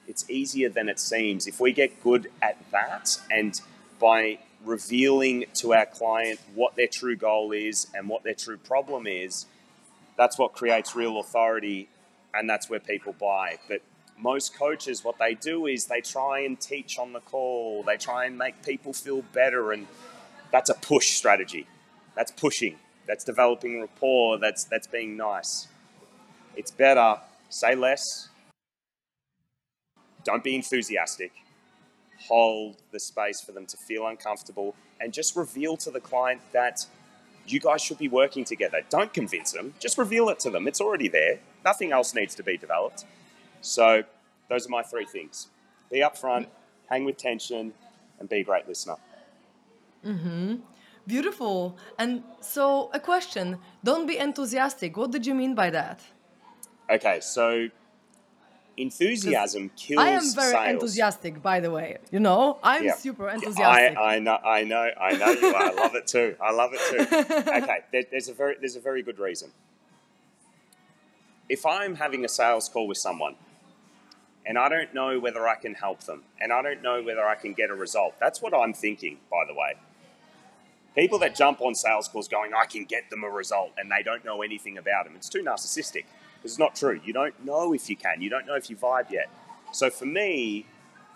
[0.07, 1.45] it's easier than it seems.
[1.45, 3.59] If we get good at that and
[3.99, 9.07] by revealing to our client what their true goal is and what their true problem
[9.07, 9.45] is,
[10.19, 11.87] that's what creates real authority
[12.33, 13.57] and that's where people buy.
[13.69, 13.81] But
[14.17, 18.25] most coaches, what they do is they try and teach on the call, they try
[18.25, 19.87] and make people feel better, and
[20.51, 21.67] that's a push strategy.
[22.17, 22.75] That's pushing.
[23.07, 24.37] That's developing rapport.
[24.37, 25.69] That's that's being nice.
[26.55, 28.27] It's better say less.
[30.25, 31.31] Don't be enthusiastic.
[32.27, 36.85] Hold the space for them to feel uncomfortable, and just reveal to the client that
[37.51, 38.81] you guys should be working together.
[38.89, 40.67] Don't convince them, just reveal it to them.
[40.67, 41.39] It's already there.
[41.65, 43.05] Nothing else needs to be developed.
[43.61, 44.03] So,
[44.49, 45.49] those are my three things
[45.91, 46.47] be upfront,
[46.89, 47.73] hang with tension,
[48.19, 48.95] and be a great listener.
[50.05, 50.55] Mm-hmm.
[51.07, 51.77] Beautiful.
[51.97, 54.95] And so, a question don't be enthusiastic.
[54.97, 56.01] What did you mean by that?
[56.89, 57.69] Okay, so
[58.79, 60.67] enthusiasm kills I am very sales.
[60.73, 61.97] enthusiastic, by the way.
[62.11, 62.95] You know, I'm Yeah.
[62.95, 63.97] super I, enthusiastic.
[63.97, 65.63] I know, I know, I know you are.
[65.63, 66.35] I love it too.
[66.41, 67.15] I love it too.
[67.63, 69.51] Okay, there, there's a very, there's a very good reason.
[71.47, 73.35] If I'm having a sales call with someone,
[74.45, 77.35] and I don't know whether I can help them, and I don't know whether I
[77.35, 79.17] can get a result, that's what I'm thinking.
[79.29, 79.73] By the way,
[80.95, 84.03] people that jump on sales calls going, "I can get them a result," and they
[84.03, 86.05] don't know anything about them, it's too narcissistic.
[86.43, 86.99] It's not true.
[87.03, 88.21] You don't know if you can.
[88.21, 89.29] You don't know if you vibe yet.
[89.71, 90.65] So for me,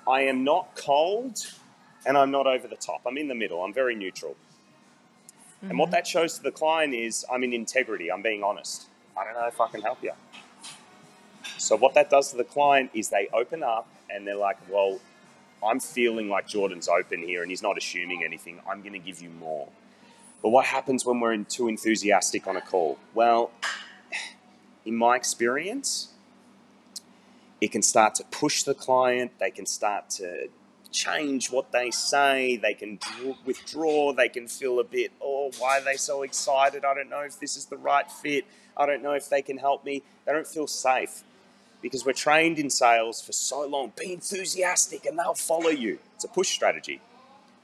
[0.08, 1.40] I am not cold
[2.06, 3.02] and I'm not over the top.
[3.06, 3.64] I'm in the middle.
[3.64, 4.36] I'm very neutral.
[5.62, 5.94] And what mm-hmm.
[5.94, 8.12] that shows to the client is I'm in integrity.
[8.12, 8.88] I'm being honest.
[9.18, 10.12] I don't know if I can help you.
[11.58, 15.00] So what that does to the client is they open up and they're like, well,
[15.66, 18.60] I'm feeling like Jordan's open here and he's not assuming anything.
[18.68, 19.70] I'm going to give you more.
[20.42, 23.00] But what happens when we're too enthusiastic on a call?
[23.14, 23.52] Well,
[24.86, 26.10] in my experience,
[27.62, 29.32] it can start to push the client.
[29.40, 30.50] They can start to
[30.92, 32.58] change what they say.
[32.58, 33.00] They can
[33.46, 34.14] withdraw.
[34.14, 36.86] They can feel a bit, oh, why are they so excited?
[36.86, 38.46] I don't know if this is the right fit.
[38.76, 40.04] I don't know if they can help me.
[40.26, 41.24] They don't feel safe
[41.82, 43.92] because we're trained in sales for so long.
[44.00, 46.00] Be enthusiastic and they'll follow you.
[46.16, 47.02] It's a push strategy.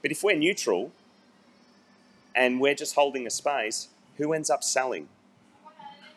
[0.02, 0.92] But if we're neutral
[2.34, 5.08] and we're just holding a space, who ends up selling?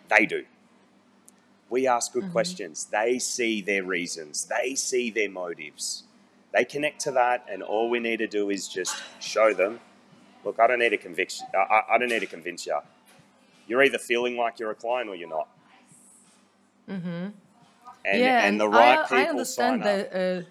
[0.09, 0.45] They do.
[1.73, 2.85] We ask good questions.
[2.85, 6.03] They see their reasons, they see their motives.
[6.53, 9.79] They connect to that, and all we need to do is just show them
[10.45, 12.77] look, I don't need to convince I, I- I don't need to convince you.
[13.67, 15.47] You're either feeling like you're a client or you're not.
[16.87, 17.07] Mm-hmm.
[18.05, 20.11] And, yeah, and the right I, people I understand sign up.
[20.11, 20.39] the.
[20.39, 20.43] Uh,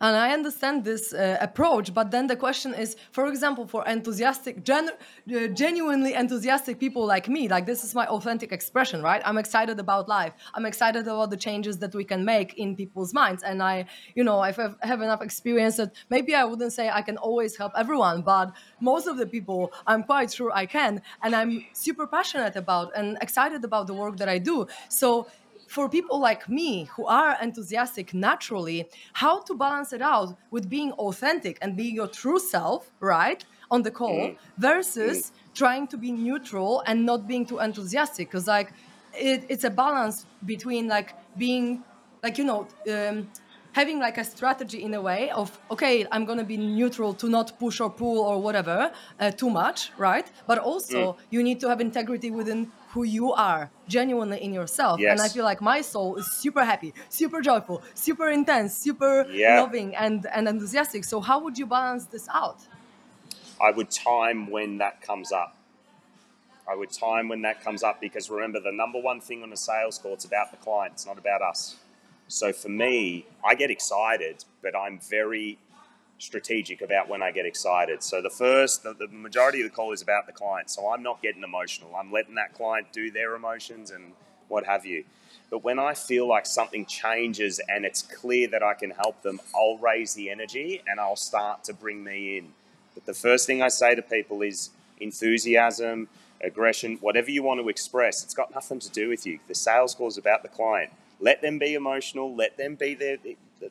[0.00, 4.64] and I understand this uh, approach, but then the question is, for example, for enthusiastic,
[4.64, 9.20] gen- uh, genuinely enthusiastic people like me, like this is my authentic expression, right?
[9.24, 10.32] I'm excited about life.
[10.54, 14.24] I'm excited about the changes that we can make in people's minds, and I, you
[14.24, 17.72] know, I have, have enough experience that maybe I wouldn't say I can always help
[17.76, 22.56] everyone, but most of the people, I'm quite sure I can, and I'm super passionate
[22.56, 24.66] about and excited about the work that I do.
[24.88, 25.26] So
[25.68, 30.92] for people like me who are enthusiastic naturally, how to balance it out with being
[30.92, 36.82] authentic and being your true self, right, on the call, versus trying to be neutral
[36.86, 38.28] and not being too enthusiastic.
[38.28, 38.72] Because, like,
[39.14, 41.84] it, it's a balance between, like, being,
[42.22, 43.28] like, you know, um,
[43.72, 47.28] having like a strategy in a way of okay i'm going to be neutral to
[47.28, 50.26] not push or pull or whatever uh, too much right?
[50.46, 55.20] But also you need to have integrity within who you are genuinely in yourself and
[55.20, 59.60] i feel like my soul is super happy super joyful super intense super Yeah.
[59.60, 62.58] loving and and enthusiastic so how would you balance this out
[63.60, 65.56] I would time when that comes up.
[66.70, 69.56] I would time when that comes up because remember, the number one thing on a
[69.56, 71.76] sales call, it's about the client, it's not about us.
[72.28, 75.58] So for me, I get excited, but I'm very
[76.18, 78.02] strategic about when I get excited.
[78.02, 80.70] So the first, the, the majority of the call is about the client.
[80.70, 81.94] So I'm not getting emotional.
[81.96, 84.12] I'm letting that client do their emotions and
[84.48, 85.04] what have you.
[85.50, 89.40] But when I feel like something changes and it's clear that I can help them,
[89.54, 92.48] I'll raise the energy and I'll start to bring me in.
[92.94, 96.08] But the first thing I say to people is enthusiasm,
[96.42, 99.38] aggression, whatever you want to express, it's got nothing to do with you.
[99.48, 100.92] The sales call is about the client.
[101.20, 103.16] Let them be emotional, let them be there.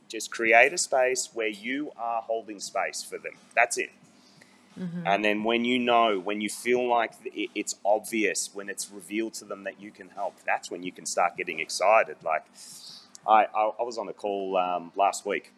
[0.09, 3.33] Just create a space where you are holding space for them.
[3.55, 3.91] That's it.
[5.07, 9.45] And then when you know, when you feel like it's obvious, when it's revealed to
[9.45, 12.17] them that you can help, that's when you can start getting excited.
[12.23, 12.45] Like
[13.27, 15.51] I, I, I was on a call um, last week,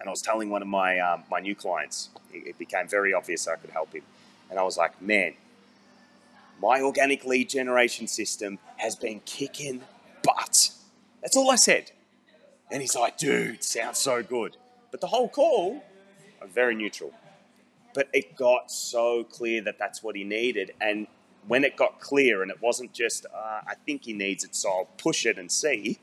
[0.00, 3.14] and I was telling one of my um, my new clients, it, it became very
[3.14, 4.02] obvious I could help him,
[4.50, 5.34] and I was like, man,
[6.60, 9.82] my organic lead generation system has been kicking
[10.24, 10.70] butt.
[11.22, 11.92] That's all I said.
[12.70, 14.56] And he's like, dude, sounds so good.
[14.90, 15.82] But the whole call,
[16.40, 17.12] I'm very neutral.
[17.94, 20.72] But it got so clear that that's what he needed.
[20.80, 21.06] And
[21.46, 24.70] when it got clear and it wasn't just, uh, I think he needs it, so
[24.70, 25.98] I'll push it and see,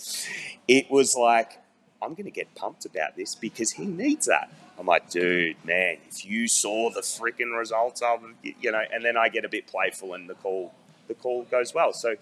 [0.68, 1.58] it was like,
[2.00, 4.50] I'm going to get pumped about this because he needs that.
[4.78, 9.16] I'm like, dude, man, if you saw the freaking results of, you know, and then
[9.16, 10.72] I get a bit playful and the call,
[11.08, 11.92] the call goes well.
[11.92, 12.14] So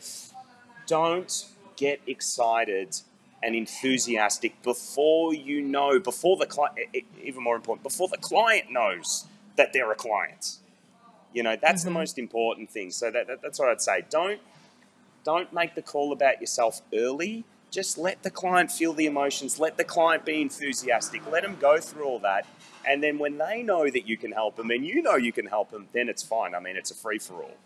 [0.86, 2.96] don't get excited
[3.42, 6.78] and enthusiastic before you know, before the client,
[7.22, 9.26] even more important, before the client knows
[9.56, 10.56] that they're a client.
[11.32, 12.90] You know, that's the most important thing.
[12.90, 14.04] So that, that, that's what I'd say.
[14.10, 14.40] Don't
[15.24, 19.76] don't make the call about yourself early just let the client feel the emotions, let
[19.76, 22.46] the client be enthusiastic, let them go through all that.
[22.86, 25.46] And then when they know that you can help them and you know you can
[25.46, 26.54] help them, then it's fine.
[26.54, 27.56] I mean, it's a free for all.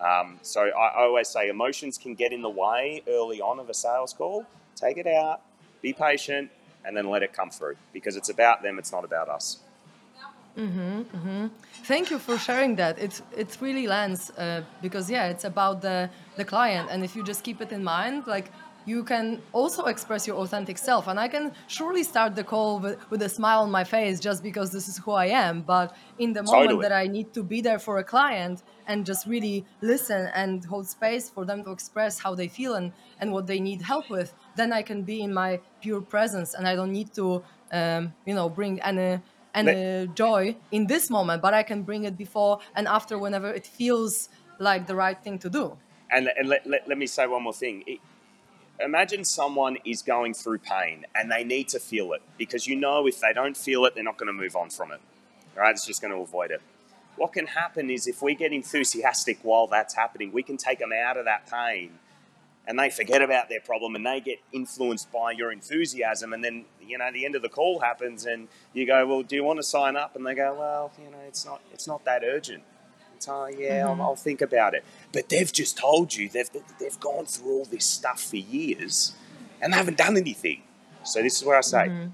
[0.00, 3.68] Um, so I, I always say emotions can get in the way early on of
[3.68, 4.46] a sales call.
[4.76, 5.42] Take it out,
[5.82, 6.50] be patient,
[6.84, 9.58] and then let it come through because it's about them, it's not about us.
[10.56, 11.46] Mm-hmm, mm-hmm.
[11.84, 12.98] Thank you for sharing that.
[12.98, 17.22] It it really lands uh, because yeah, it's about the the client, and if you
[17.22, 18.50] just keep it in mind, like
[18.86, 21.06] you can also express your authentic self.
[21.06, 24.42] And I can surely start the call with, with a smile on my face just
[24.42, 25.62] because this is who I am.
[25.62, 26.82] But in the moment Totally.
[26.82, 30.88] that I need to be there for a client and just really listen and hold
[30.88, 34.34] space for them to express how they feel and, and what they need help with,
[34.56, 38.34] then I can be in my pure presence and I don't need to, um, you
[38.34, 39.20] know, bring any
[39.52, 43.66] any joy in this moment, but I can bring it before and after whenever it
[43.66, 44.28] feels
[44.60, 45.76] like the right thing to do.
[46.12, 47.82] And, and let, let, let me say one more thing.
[47.86, 47.98] It,
[48.82, 53.06] imagine someone is going through pain and they need to feel it because you know
[53.06, 55.00] if they don't feel it, they're not going to move on from it.
[55.56, 55.72] Right?
[55.72, 56.62] it's just going to avoid it.
[57.16, 60.92] What can happen is if we get enthusiastic while that's happening, we can take them
[60.92, 61.98] out of that pain
[62.66, 66.64] and they forget about their problem and they get influenced by your enthusiasm and then
[66.80, 69.58] you know the end of the call happens and you go well do you want
[69.58, 72.62] to sign up and they go well you know it's not it's not that urgent
[73.28, 74.00] oh yeah Mm-hmm.
[74.00, 74.84] I'll, I'll think about it.
[75.12, 79.12] But they've just told you they've they've gone through all this stuff for years
[79.60, 80.62] and they haven't done anything.
[81.04, 82.08] So this is where i say Mm-hmm.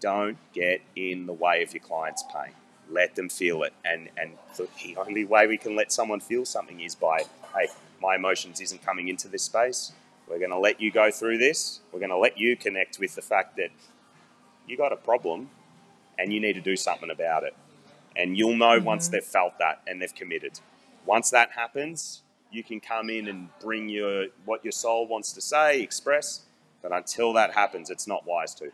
[0.00, 2.54] don't get in the way of your client's pain.
[2.90, 3.72] Let them feel it.
[3.84, 7.24] And and the the only way we can let someone feel something is by
[7.54, 7.68] hey
[8.02, 9.92] my emotions isn't coming into this space.
[10.28, 11.80] We're going to let you go through this.
[11.92, 13.70] We're going to let you connect with the fact that
[14.66, 15.50] you got a problem
[16.18, 17.54] and you need to do something about it
[18.16, 20.60] and you'll know once they've felt that and they've committed
[21.06, 25.40] once that happens you can come in and bring your what your soul wants to
[25.40, 26.42] say express
[26.82, 28.70] but until that happens it's not wise to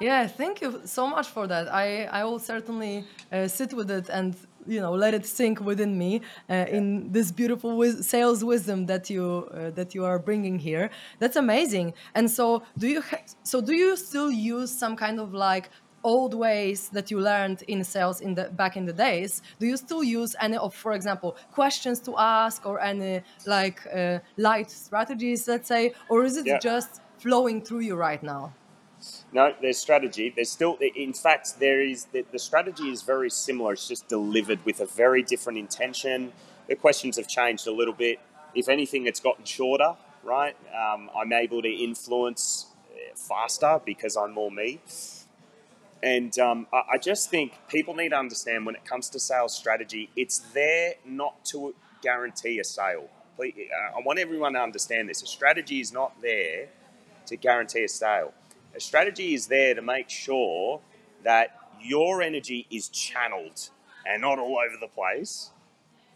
[0.00, 1.68] Yeah, thank you so much for that.
[1.72, 4.34] I, I will certainly uh, sit with it and
[4.66, 9.10] you know let it sink within me uh, in this beautiful wis- sales wisdom that
[9.10, 10.88] you uh, that you are bringing here.
[11.18, 11.92] That's amazing.
[12.14, 15.68] And so do you ha- so do you still use some kind of like
[16.02, 19.76] old ways that you learned in sales in the back in the days do you
[19.76, 25.46] still use any of for example questions to ask or any like uh, light strategies
[25.48, 26.58] let's say or is it Yeah.
[26.58, 28.52] just flowing through you right now
[29.32, 30.30] No, there's strategy.
[30.34, 30.76] There's still,
[31.06, 33.72] in fact, there is the, the strategy is very similar.
[33.72, 36.32] It's just delivered with a very different intention.
[36.68, 38.18] The questions have changed a little bit.
[38.54, 39.94] If anything, it's gotten shorter.
[40.22, 44.80] Right, um, I'm able to influence uh, faster because I'm more me.
[46.02, 50.08] And um, I, just think people need to understand when it comes to sales strategy,
[50.16, 53.08] it's there not to guarantee a sale.
[53.38, 55.22] Uh, I want everyone to understand this.
[55.22, 56.68] A strategy is not there
[57.26, 58.32] to guarantee a sale.
[58.74, 60.80] A strategy is there to make sure
[61.22, 63.68] that your energy is channeled
[64.06, 65.50] and not all over the place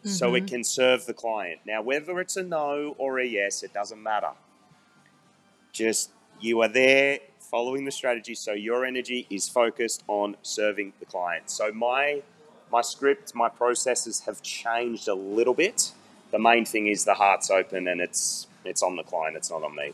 [0.05, 1.61] so it can serve the client.
[1.67, 4.33] Now, whether it's a no or a yes, it doesn't matter.
[5.73, 6.11] Just
[6.41, 7.21] you are there
[7.55, 11.49] following the strategy so your energy is focused on serving the client.
[11.49, 12.21] So my
[12.73, 15.93] my script, my processes have changed a little bit.
[16.33, 19.63] The main thing is the heart's open and it's it's on the client, it's not
[19.63, 19.93] on me.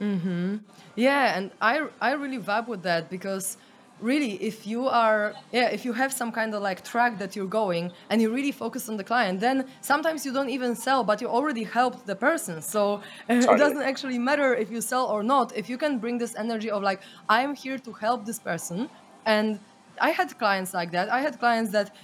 [0.00, 0.60] Mhm.
[0.94, 3.56] Yeah, and I I really vibe with that because
[4.02, 7.54] really if you are yeah if you have some kind of like track that you're
[7.62, 11.20] going and you really focus on the client then sometimes you don't even sell but
[11.20, 12.60] you already helped the person.
[12.60, 12.82] So
[13.30, 15.56] uh, it doesn't actually matter if you sell or not.
[15.56, 18.88] If you can bring this energy of like i'm here to help this person
[19.24, 19.60] and
[20.00, 21.10] I had clients like that.
[21.10, 21.94] I had clients that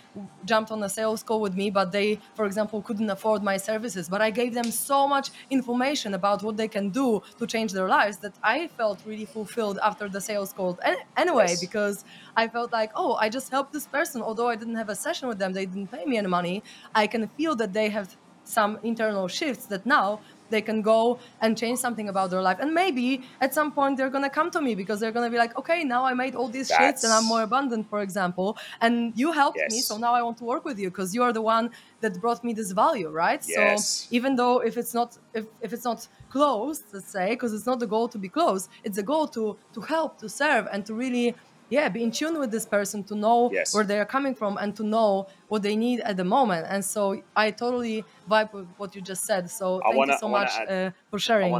[0.45, 4.09] jumped on a sales call with me, but they, for example, couldn't afford my services.
[4.09, 7.89] But I gave them so much information about what they can do to change their
[7.89, 10.79] lives that I felt really fulfilled after the sales call.
[10.85, 11.61] An- anyway, Yes.
[11.61, 12.05] because
[12.37, 14.23] I felt like, oh, I just helped this person.
[14.23, 16.63] Although I didn't have a session with them, they didn't pay me any money.
[16.95, 18.17] I can feel that they have
[18.49, 20.21] some internal shifts that now
[20.51, 22.59] they can go and change something about their life.
[22.59, 25.57] And maybe at some point they're gonna come to me because they're gonna be like,
[25.59, 28.57] okay, now I made all these shifts, and I'm more abundant, for example.
[28.81, 31.33] And you helped me, so now I want to work with you because you are
[31.33, 31.71] the one
[32.01, 33.45] that brought me this value, right?
[33.47, 33.89] Yes.
[33.89, 37.67] So even though if it's not if, if it's not closed, let's say, because it's
[37.67, 40.87] not the goal to be closed, it's the goal to to help, to serve, and
[40.87, 41.35] to really
[41.71, 43.75] yeah be in tune with this person to know Yes.
[43.75, 46.83] where they are coming from and to know what they need at the moment and
[46.85, 50.51] so i totally vibe with what you just said so thank wanna- you so much
[50.59, 51.55] add- uh, for sharing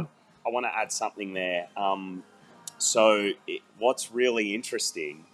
[0.47, 1.67] I want to add something there.
[1.77, 2.23] Um,
[2.79, 5.25] so, it, what's really interesting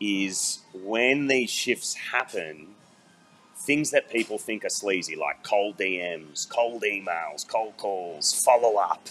[0.00, 2.68] is when these shifts happen,
[3.56, 9.08] things that people think are sleazy, like cold DMs, cold emails, cold calls, follow up,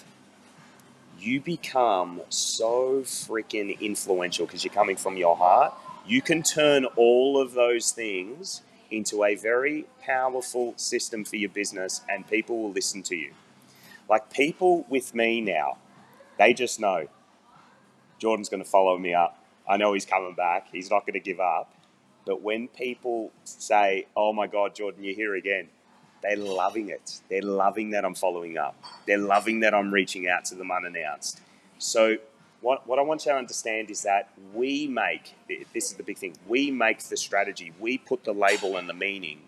[1.19, 5.73] you become so freaking influential because you're coming from your heart.
[6.05, 12.01] You can turn all of those things into a very powerful system for your business,
[12.09, 13.33] and people will listen to you.
[14.09, 15.77] Like people with me now,
[16.37, 17.07] they just know
[18.17, 19.43] Jordan's going to follow me up.
[19.67, 20.67] I know he's coming back.
[20.71, 21.73] He's not going to give up.
[22.25, 25.69] But when people say, oh my God, Jordan, you're here again,
[26.21, 27.21] they're loving it.
[27.29, 28.75] They're loving that I'm following up.
[29.05, 31.41] They're loving that I'm reaching out to them unannounced.
[31.77, 32.17] So,
[32.61, 35.33] what, what I want you to understand is that we make
[35.73, 38.93] this is the big thing we make the strategy, we put the label and the
[38.93, 39.39] meaning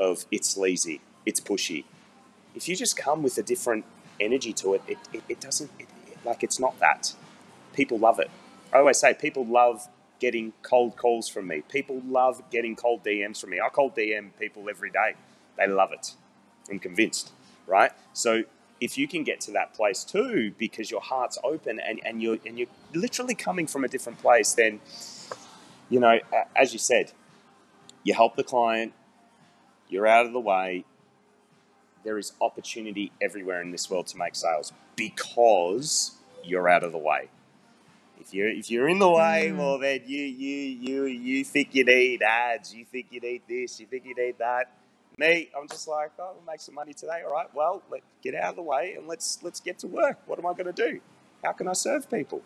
[0.00, 1.84] of it's lazy, it's pushy.
[2.54, 3.84] If you just come with a different
[4.18, 5.86] energy to it, it, it, it doesn't, it,
[6.24, 7.14] like, it's not that.
[7.74, 8.30] People love it.
[8.72, 9.86] I always say people love
[10.18, 11.62] getting cold calls from me.
[11.68, 13.60] People love getting cold DMs from me.
[13.60, 15.14] I cold DM people every day.
[15.56, 16.14] They love it.
[16.70, 17.32] I'm convinced,
[17.66, 17.92] right?
[18.12, 18.44] So
[18.80, 22.38] if you can get to that place too, because your heart's open and, and you're
[22.44, 24.80] and you're literally coming from a different place, then
[25.88, 26.18] you know,
[26.54, 27.12] as you said,
[28.02, 28.92] you help the client,
[29.88, 30.84] you're out of the way.
[32.04, 36.12] There is opportunity everywhere in this world to make sales because
[36.44, 37.28] you're out of the way.
[38.20, 39.58] If you're if you're in the way, mm.
[39.58, 43.80] well then you you you you think you need ads, you think you need this,
[43.80, 44.70] you think you need that.
[45.18, 47.22] Me, I'm just like, oh, we'll make some money today.
[47.26, 50.18] All right, well, let get out of the way and let's let's get to work.
[50.26, 51.00] What am I going to do?
[51.42, 52.42] How can I serve people?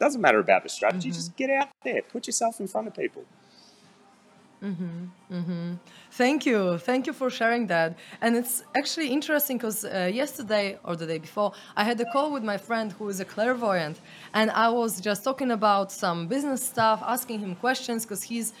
[0.00, 1.10] Doesn't matter about the strategy.
[1.10, 1.14] Mm-hmm.
[1.14, 3.24] Just get out there, put yourself in front of people.
[4.64, 5.74] Mm-hmm, mm-hmm.
[6.12, 6.78] Thank you.
[6.78, 7.98] Thank you for sharing that.
[8.22, 12.32] And it's actually interesting because uh, yesterday or the day before, I had a call
[12.32, 14.00] with my friend who is a clairvoyant.
[14.32, 18.54] And I was just talking about some business stuff, asking him questions because he's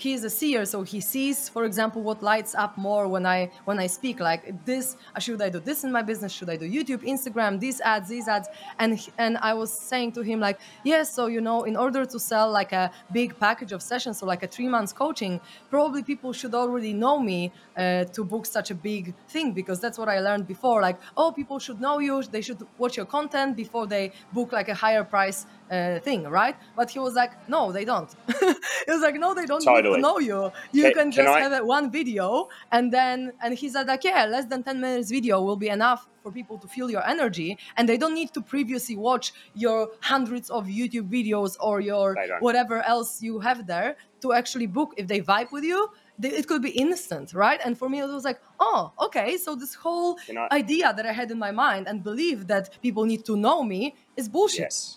[0.00, 3.78] he's a seer so he sees for example what lights up more when i when
[3.78, 6.32] i speak like this should i do this in my business?
[6.32, 8.48] Should i do youtube instagram these ads these ads?
[8.78, 12.18] And and i was saying to him like yes so you know in order to
[12.18, 15.40] sell like a big package of sessions so like a three months coaching
[15.70, 19.98] probably people should already know me uh, to book such a big thing because that's
[19.98, 23.56] what i learned before like oh people should know you they should watch your content
[23.56, 26.56] before they book like a higher price uh, thing, right?
[26.76, 28.10] But he was like, no, they don't.
[28.40, 30.00] he was like, no, they don't totally.
[30.00, 30.50] know you.
[30.72, 34.26] You can, can just have a, one video, and then and he said like, yeah,
[34.26, 37.88] less than ten minutes video will be enough for people to feel your energy, and
[37.88, 43.22] they don't need to previously watch your hundreds of YouTube videos or your whatever else
[43.22, 45.88] you have there to actually book if they vibe with you
[46.22, 47.60] it could be instant, right?
[47.64, 49.36] And for me, it was like, oh, okay.
[49.36, 53.04] So this whole I, idea that I had in my mind and believe that people
[53.04, 54.60] need to know me is bullshit.
[54.60, 54.94] Yes,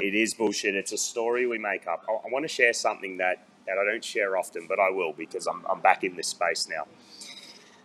[0.00, 0.74] it is bullshit.
[0.74, 2.04] It's a story we make up.
[2.08, 5.12] I, I, want to share something that, that I don't share often, but I will
[5.12, 6.86] because I'm, I'm back in this space now.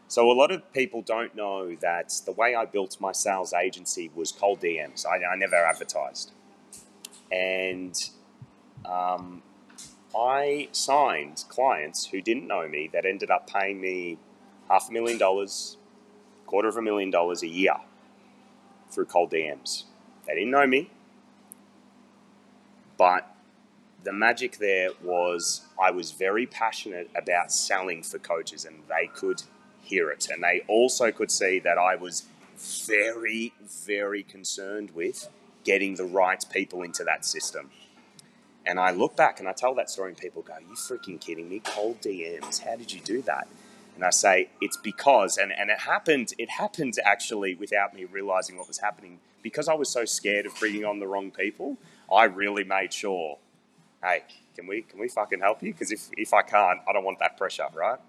[0.07, 4.11] So a lot of people don't know that the way I built my sales agency
[4.13, 5.05] was cold DMs.
[5.07, 6.31] I, I never advertised,
[7.31, 7.95] and
[8.85, 9.41] um,
[10.15, 14.17] I signed clients who didn't know me that ended up paying me
[14.69, 15.77] half a million dollars,
[16.45, 17.75] quarter of a million dollars a year
[18.91, 19.85] through cold DMs.
[20.27, 20.91] They didn't know me,
[22.97, 23.35] but
[24.03, 29.43] the magic there was I was very passionate about selling for coaches, and they could
[29.81, 30.27] hear it.
[30.31, 32.23] And they also could see that I was
[32.57, 33.53] very,
[33.85, 35.29] very concerned with
[35.63, 37.69] getting the right people into that system.
[38.65, 41.49] And I look back and I tell that story, and people go, You freaking kidding
[41.49, 41.59] me?
[41.59, 42.59] Cold DMs.
[42.59, 43.47] How did you do that?
[43.95, 48.57] And I say, It's because, and, and it happened, it happened actually without me realizing
[48.57, 49.19] what was happening.
[49.41, 51.77] Because I was so scared of bringing on the wrong people,
[52.11, 53.37] I really made sure,
[54.01, 54.23] hey,
[54.55, 55.73] can we can we fucking help you?
[55.73, 57.99] Because if, if I can't, I don't want that pressure, right?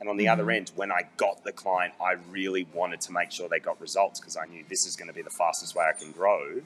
[0.00, 0.32] And on the mm-hmm.
[0.32, 3.80] other end, when I got the client, I really wanted to make sure they got
[3.80, 6.60] results because I knew this is going to be the fastest way I can grow.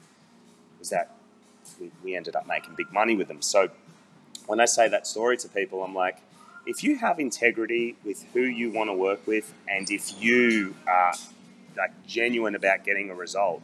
[0.79, 1.15] Was that
[1.79, 3.41] we, we ended up making big money with them.
[3.41, 3.69] So
[4.47, 6.17] when I say that story to people, I'm like,
[6.65, 11.13] if you have integrity with who you want to work with, and if you are
[11.77, 13.61] like genuine about getting a result,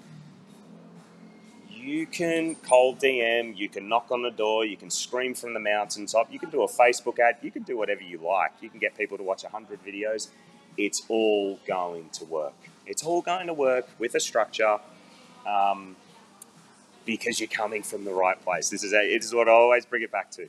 [1.70, 5.60] you can cold DM, you can knock on the door, you can scream from the
[5.60, 8.52] mountaintop, you can do a Facebook ad, you can do whatever you like.
[8.62, 10.30] You can get people to watch 100 videos.
[10.78, 12.56] It's all going to work.
[12.86, 14.80] It's all going to work with a structure.
[15.48, 15.96] Um,
[17.08, 18.70] because you're coming from the right place.
[18.70, 20.48] This is a, it is what I always bring it back to.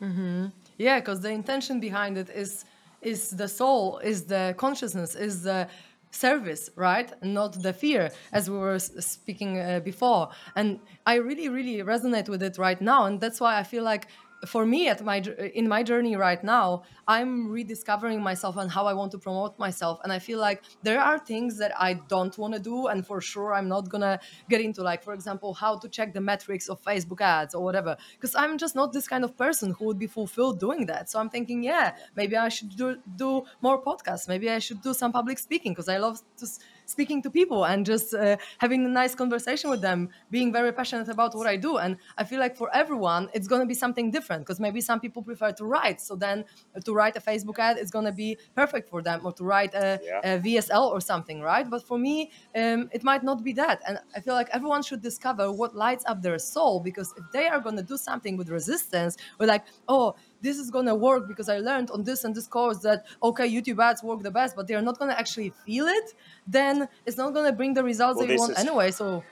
[0.00, 0.46] Mm-hmm.
[0.78, 2.64] Yeah, because the intention behind it is
[3.02, 5.68] is the soul, is the consciousness, is the
[6.10, 7.12] service, right?
[7.22, 10.30] Not the fear, as we were speaking uh, before.
[10.56, 14.08] And I really, really resonate with it right now, and that's why I feel like
[14.46, 15.18] for me at my
[15.54, 19.98] in my journey right now i'm rediscovering myself and how i want to promote myself.
[20.04, 23.20] And i feel like there are things that i don't want to do and for
[23.20, 26.80] sure i'm not gonna get into like for example how to check the metrics of
[26.82, 30.06] facebook ads or whatever because i'm just not this kind of person who would be
[30.06, 31.10] fulfilled doing that.
[31.10, 34.28] So i'm thinking yeah maybe i should do, do more podcasts.
[34.28, 36.46] Maybe i should do some public speaking because i love to
[36.88, 41.08] speaking to people and just uh, having a nice conversation with them, being very passionate
[41.08, 41.76] about what I do.
[41.76, 44.98] And I feel like for everyone, it's going to be something different because maybe some
[44.98, 46.00] people prefer to write.
[46.00, 49.20] So then uh, to write a Facebook ad is going to be perfect for them
[49.24, 50.32] or to write a, yeah.
[50.32, 51.68] a VSL or something, right?
[51.68, 53.80] But for me, um, it might not be that.
[53.86, 57.46] And I feel like everyone should discover what lights up their soul because if they
[57.48, 61.28] are going to do something with resistance we're like, oh, this is going to work
[61.28, 64.56] because I learned on this and this course that okay, YouTube ads work the best,
[64.56, 66.14] but they're not going to actually feel it,
[66.46, 68.90] then it's not going to bring the results well, they want is, anyway.
[68.90, 69.22] So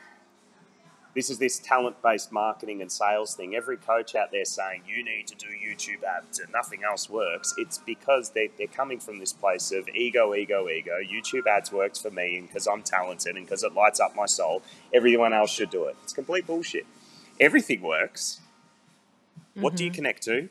[1.16, 3.56] this is this talent-based marketing and sales thing.
[3.56, 7.54] Every coach out there saying you need to do YouTube ads and nothing else works.
[7.56, 10.98] It's because they, they're coming from this place of ego, ego, ego.
[11.00, 14.26] YouTube ads works for me and because I'm talented and because it lights up my
[14.26, 14.60] soul.
[14.92, 15.96] Everyone else should do it.
[16.02, 16.86] It's complete bullshit.
[17.40, 18.40] Everything works.
[19.54, 19.76] What mm-hmm.
[19.76, 19.94] do you mm-hmm.
[19.94, 20.50] connect to?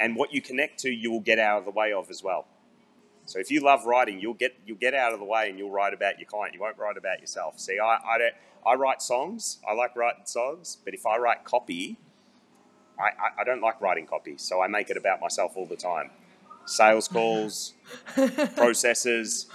[0.00, 2.46] And what you connect to, you will get out of the way of as well.
[3.28, 5.70] So if you love writing, you'll get you'll get out of the way and you'll
[5.70, 6.54] write about your client.
[6.54, 7.60] You won't write about yourself.
[7.60, 8.34] See, I I, don't,
[8.66, 9.58] I write songs.
[9.68, 11.98] I like writing songs, but if I write copy,
[12.98, 14.38] I, I, I don't like writing copy.
[14.38, 16.10] So I make it about myself all the time.
[16.64, 17.74] Sales calls,
[18.56, 19.46] processes,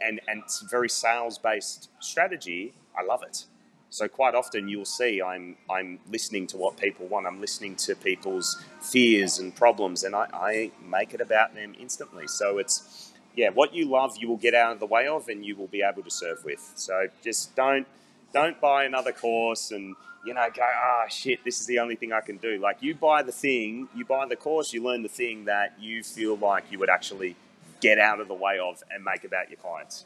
[0.00, 2.72] and and it's very sales based strategy.
[2.98, 3.44] I love it.
[3.90, 7.26] So quite often you'll see I'm I'm listening to what people want.
[7.26, 12.26] I'm listening to people's fears and problems, and I, I make it about them instantly.
[12.26, 15.44] So it's yeah, what you love, you will get out of the way of, and
[15.44, 16.72] you will be able to serve with.
[16.74, 17.86] So just don't
[18.34, 21.96] don't buy another course and you know go ah oh, shit this is the only
[21.96, 22.58] thing I can do.
[22.58, 26.02] Like you buy the thing, you buy the course, you learn the thing that you
[26.02, 27.36] feel like you would actually
[27.80, 30.04] get out of the way of and make about your clients.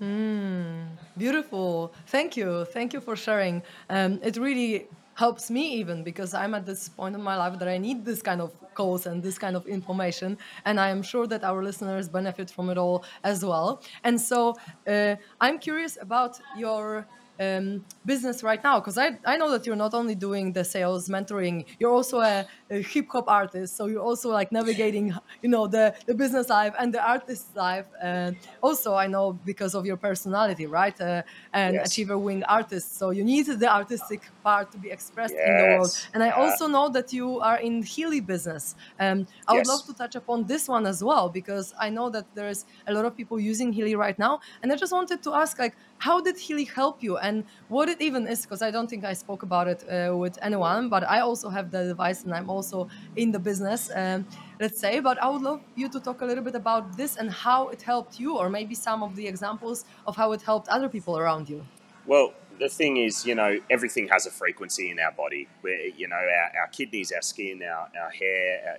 [0.00, 0.86] Mm,
[1.16, 1.92] beautiful.
[2.06, 2.64] Thank you.
[2.66, 3.62] Thank you for sharing.
[3.90, 7.66] Um, it really helps me even because I'm at this point in my life that
[7.66, 10.38] I need this kind of calls and this kind of information.
[10.64, 13.82] And I am sure that our listeners benefit from it all as well.
[14.04, 17.08] And so uh, I'm curious about your
[17.40, 18.80] um, business right now?
[18.80, 22.46] Because I, I know that you're not only doing the sales mentoring, you're also a,
[22.70, 23.76] a hip hop artist.
[23.76, 27.86] So you're also like navigating, you know, the, the business life and the artist life.
[28.00, 30.98] And also, I know because of your personality, right?
[31.00, 31.22] Uh,
[31.52, 31.88] and yes.
[31.88, 32.96] achiever wing artist.
[32.98, 35.48] So you need the artistic part to be expressed yes.
[35.48, 36.08] in the world.
[36.14, 38.74] And I also know that you are in Healy business.
[38.98, 39.68] Um, I would yes.
[39.68, 43.04] love to touch upon this one as well because I know that there's a lot
[43.04, 44.40] of people using Healy right now.
[44.62, 48.00] And I just wanted to ask, like, how did Healy help you and what it
[48.00, 48.42] even is?
[48.42, 51.70] Because I don't think I spoke about it uh, with anyone, but I also have
[51.70, 54.26] the device and I'm also in the business, um,
[54.60, 55.00] let's say.
[55.00, 57.82] But I would love you to talk a little bit about this and how it
[57.82, 61.48] helped you, or maybe some of the examples of how it helped other people around
[61.48, 61.66] you.
[62.06, 65.48] Well, the thing is, you know, everything has a frequency in our body.
[65.60, 68.78] Where you know, our, our kidneys, our skin, our, our hair,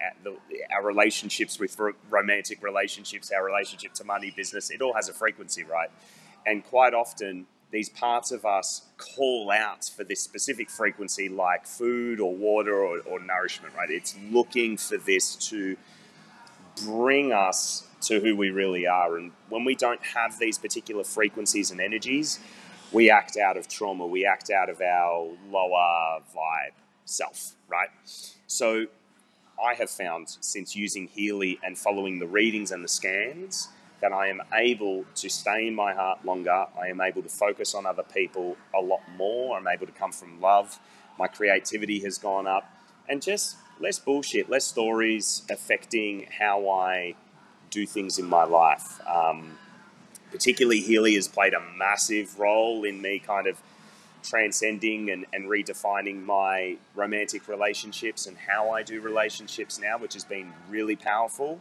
[0.00, 0.36] our, our,
[0.74, 1.78] our relationships with
[2.10, 5.90] romantic relationships, our relationship to money, business, it all has a frequency, right?
[6.46, 12.20] And quite often, these parts of us call out for this specific frequency, like food
[12.20, 13.90] or water or, or nourishment, right?
[13.90, 15.76] It's looking for this to
[16.84, 19.18] bring us to who we really are.
[19.18, 22.40] And when we don't have these particular frequencies and energies,
[22.92, 26.72] we act out of trauma, we act out of our lower vibe
[27.04, 27.88] self, right?
[28.46, 28.86] So
[29.62, 33.68] I have found since using Healy and following the readings and the scans
[34.00, 36.66] that I am able to stay in my heart longer.
[36.80, 39.56] I am able to focus on other people a lot more.
[39.56, 40.78] I'm able to come from love.
[41.18, 42.70] My creativity has gone up.
[43.08, 47.14] And just less bullshit, less stories affecting how I
[47.70, 49.00] do things in my life.
[49.06, 49.58] Um,
[50.30, 53.60] particularly, Healy has played a massive role in me kind of
[54.22, 60.24] transcending and, and redefining my romantic relationships and how I do relationships now, which has
[60.24, 61.60] been really powerful.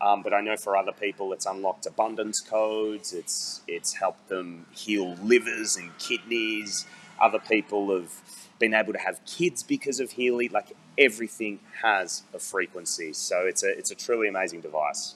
[0.00, 3.12] Um, but I know for other people, it's unlocked abundance codes.
[3.12, 6.86] It's it's helped them heal livers and kidneys.
[7.20, 8.12] Other people have
[8.58, 10.48] been able to have kids because of Healy.
[10.48, 15.14] Like everything has a frequency, so it's a it's a truly amazing device.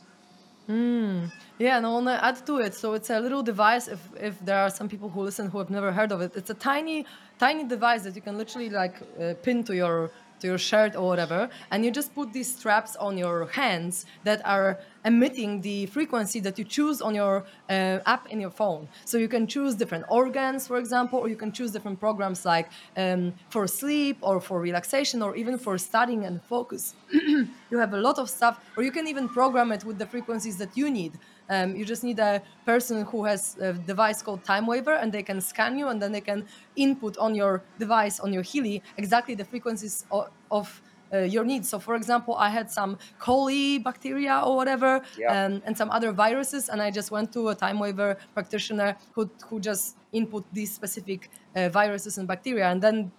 [0.68, 1.33] Mm.
[1.59, 2.74] Yeah, and I want to add to it.
[2.74, 3.89] So it's a little device.
[3.89, 6.51] If if there are some people who listen who have never heard of it, it's
[6.51, 7.07] a tiny
[7.39, 10.11] tiny device that you can literally like uh, pin to your
[10.41, 14.41] to your shirt or whatever, and you just put these straps on your hands that
[14.45, 18.89] are emitting the frequency that you choose on your uh, app in your phone.
[19.05, 22.69] So you can choose different organs, for example, or you can choose different programs like
[22.97, 26.95] um, for sleep or for relaxation or even for studying and focus.
[27.13, 30.57] you have a lot of stuff, or you can even program it with the frequencies
[30.59, 31.13] that you need.
[31.49, 35.23] Um, you just need a person who has a device called Time TimeWaver, and they
[35.23, 36.47] can scan you, and then they can
[36.77, 40.81] input on your device on your Healy exactly the frequencies of, of
[41.19, 41.69] your needs.
[41.69, 45.37] So, for example, I had some coli bacteria or whatever, Yeah.
[45.47, 49.61] um, and some other viruses, and I just went to a TimeWaver practitioner who who
[49.61, 53.13] just input these specific uh, viruses and bacteria, and then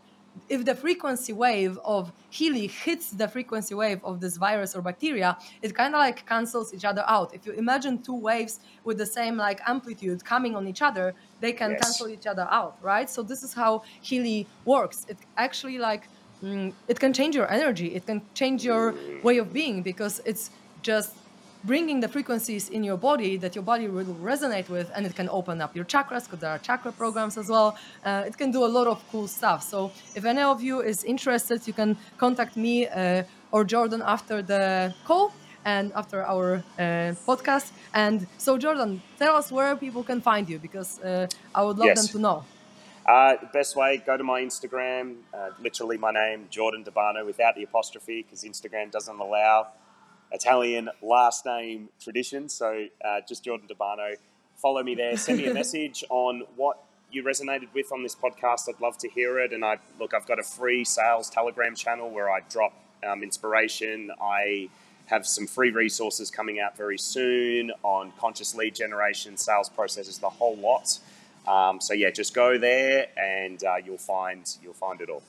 [0.48, 5.38] if the frequency wave of Healy hits the frequency wave of this virus or bacteria,
[5.62, 7.34] it kind of like cancels each other out.
[7.34, 11.52] If you imagine two waves with the same like amplitude coming on each other, they
[11.52, 11.82] can Yes.
[11.82, 13.10] cancel each other out, right?
[13.10, 15.04] So this is how Healy works.
[15.10, 16.10] It actually like
[16.44, 17.94] mm, it can change your energy.
[17.96, 20.50] It can change your way of being because it's
[20.82, 21.18] just
[21.64, 25.30] bringing the frequencies in your body that your body will resonate with and it can
[25.30, 28.66] open up your chakras because there are chakra programs as well uh, it can do
[28.66, 32.56] a lot of cool stuff so if any of you is interested you can contact
[32.58, 33.22] me uh,
[33.52, 39.52] or jordan after the call and after our uh, podcast and so jordan tell us
[39.52, 41.96] where people can find you because uh, i would love Yes.
[41.96, 42.48] them to know
[43.12, 47.55] Uh, the best way, go to my Instagram, uh, literally my name, Jordan Durbano, without
[47.55, 49.68] the apostrophe, because Instagram doesn't allow
[50.32, 52.47] Italian last name tradition.
[52.47, 54.16] So uh, just Jordan Durbano.
[54.55, 55.18] Follow me there.
[55.18, 58.70] Send me a message on what you resonated with on this podcast.
[58.70, 59.51] I'd love to hear it.
[59.51, 62.72] And I look, I've got a free sales Telegram channel where I drop
[63.05, 64.09] um, inspiration.
[64.22, 64.70] I
[65.07, 70.30] have some free resources coming out very soon on conscious lead generation, sales processes, the
[70.30, 70.97] whole lot.
[71.48, 75.24] Um, so yeah, just go there and uh, you'll find you'll find it all.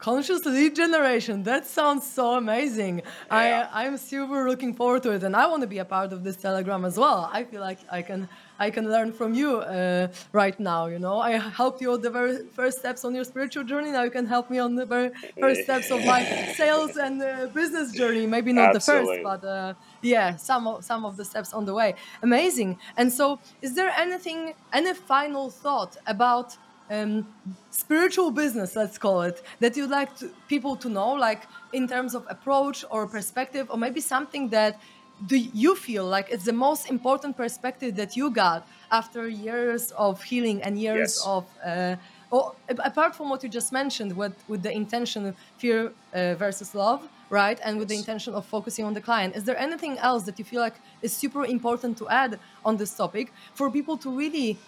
[0.00, 1.42] conscious lead generation.
[1.44, 2.94] That sounds so amazing.
[3.30, 3.68] Yeah.
[3.70, 6.24] i i'm super looking forward to it and i want to be a part of
[6.24, 7.18] this telegram as well.
[7.38, 8.20] I feel like i can
[8.58, 11.16] i can learn from you uh, right now you know?
[11.30, 13.90] I helped you on the very first steps on your spiritual journey.
[13.96, 16.20] Now you can help me on the very first steps of my
[16.60, 17.28] sales and uh,
[17.60, 18.24] business journey.
[18.36, 21.74] Maybe not the first but uh, yeah some of some of the steps on the
[21.74, 21.94] way.
[22.22, 22.78] Amazing.
[22.96, 26.56] And so is there anything any final thought about
[26.90, 27.26] um,
[27.70, 31.42] spiritual business, let's call it, that you'd like to, people to know, like
[31.72, 34.80] in terms of approach or perspective, or maybe something that
[35.26, 40.22] do you feel like it's the most important perspective that you got after years of
[40.22, 41.26] healing and years Yes.
[41.26, 41.94] of uh,
[42.32, 42.54] or
[42.90, 47.00] apart from what you just mentioned with with the intention of fear uh, versus love
[47.30, 50.38] right and with the intention of focusing on the client is there anything else that
[50.38, 54.58] you feel like is super important to add on this topic for people to really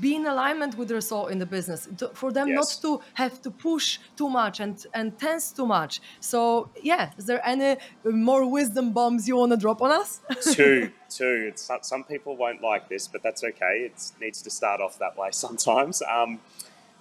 [0.00, 2.56] be in alignment with their soul in the business to, for them Yes.
[2.60, 7.24] not to have to push too much and and tense too much so yeah is
[7.24, 10.20] there any more wisdom bombs you want to drop on us
[10.54, 11.36] two, two.
[11.48, 13.74] It's some, some people won't like this, but that's okay.
[13.86, 16.02] It needs to start off that way sometimes.
[16.02, 16.30] Um,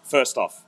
[0.03, 0.63] first off,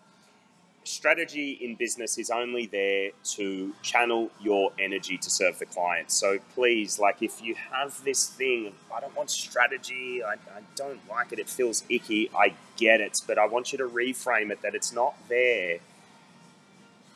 [0.90, 6.12] strategy in business is only there to channel your energy to serve the client.
[6.12, 11.00] So please, like, if you have this thing, I don't want strategy, I, I don't
[11.08, 14.62] like it, it feels icky, I get it, but I want you to reframe it
[14.64, 15.80] that it's not there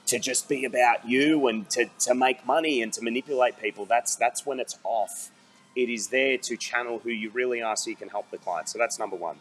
[0.05, 3.85] to just be about you and to, to make money and to manipulate people.
[3.85, 5.31] That's that's when it's off.
[5.75, 8.69] It is there to channel who you really are so you can help the client.
[8.69, 9.37] So that's number one.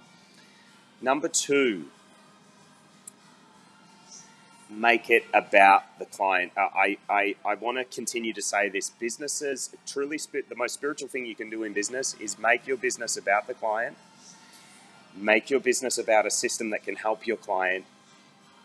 [1.03, 1.87] Number two,
[4.73, 6.53] make it about the client.
[6.57, 8.91] Uh, I, I, I want to continue to say this.
[8.91, 12.77] Businesses, truly, spi- the most spiritual thing you can do in business is make your
[12.77, 13.97] business about the client,
[15.15, 17.85] make your business about a system that can help your client.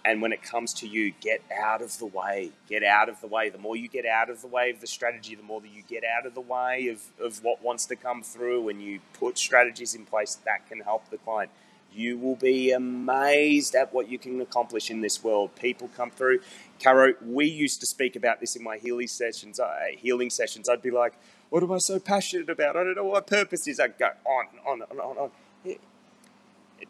[0.06, 2.52] And when it comes to you, get out of the way.
[2.70, 3.50] Get out of the way.
[3.50, 5.84] The more you get out of the way of the strategy, the more that you
[5.90, 9.38] get out of the way of, of what wants to come through and you put
[9.38, 11.52] strategies in place that can help the client
[11.98, 15.56] you will be amazed at what you can accomplish in this world.
[15.56, 16.40] People come through.
[16.82, 19.60] Caro, we used to speak about this in my healing sessions.
[19.60, 21.14] Uh, healing sessions, I'd be like,
[21.50, 22.76] "What am I so passionate about?
[22.76, 25.76] I don't know what my purpose is." I'd go on, on, on, on, on.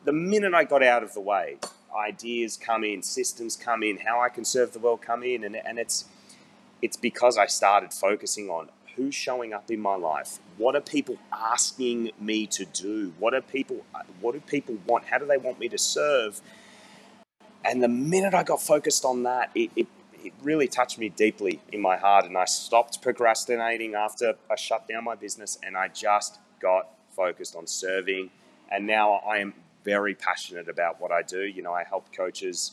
[0.04, 1.58] The minute I got out of the way,
[1.98, 5.56] ideas come in, systems come in, how I can serve the world come in, and,
[5.56, 6.06] and it's
[6.82, 10.40] it's because I started focusing on who's showing up in my life.
[10.58, 13.14] What are people asking me to do?
[13.20, 13.86] What are people
[14.20, 15.06] what do people want?
[15.06, 16.42] How do they want me to serve?
[17.64, 19.88] And the minute I got focused on that, it, it,
[20.24, 22.26] it really touched me deeply in my heart.
[22.26, 27.56] And I stopped procrastinating after I shut down my business and I just got focused
[27.56, 28.32] on serving.
[28.72, 31.42] And now I am very passionate about what I do.
[31.42, 32.72] You know, I help coaches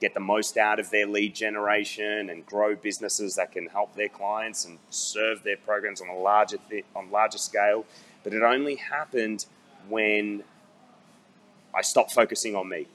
[0.00, 4.08] get the most out of their lead generation and grow businesses that can help their
[4.08, 7.84] clients and serve their programs on a larger th- on larger scale.
[8.22, 9.46] But it only happened
[9.88, 10.44] when
[11.74, 12.86] I stopped focusing on me.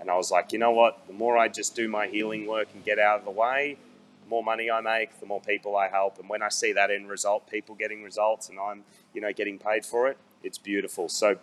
[0.00, 1.06] And I was like, you know what?
[1.06, 3.76] The more I just do my healing work and get out of the way,
[4.24, 6.18] the more money I make, the more people I help.
[6.18, 8.82] And when I see that end result, people getting results and I'm,
[9.14, 11.08] you know, getting paid for it, it's beautiful.
[11.08, 11.38] So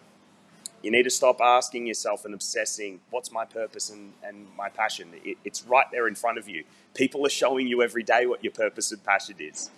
[0.82, 5.10] you need to stop asking yourself and obsessing what's my purpose and, and my passion?
[5.24, 6.64] It, it's right there in front of you.
[6.94, 9.70] People are showing you every day what your purpose and passion is.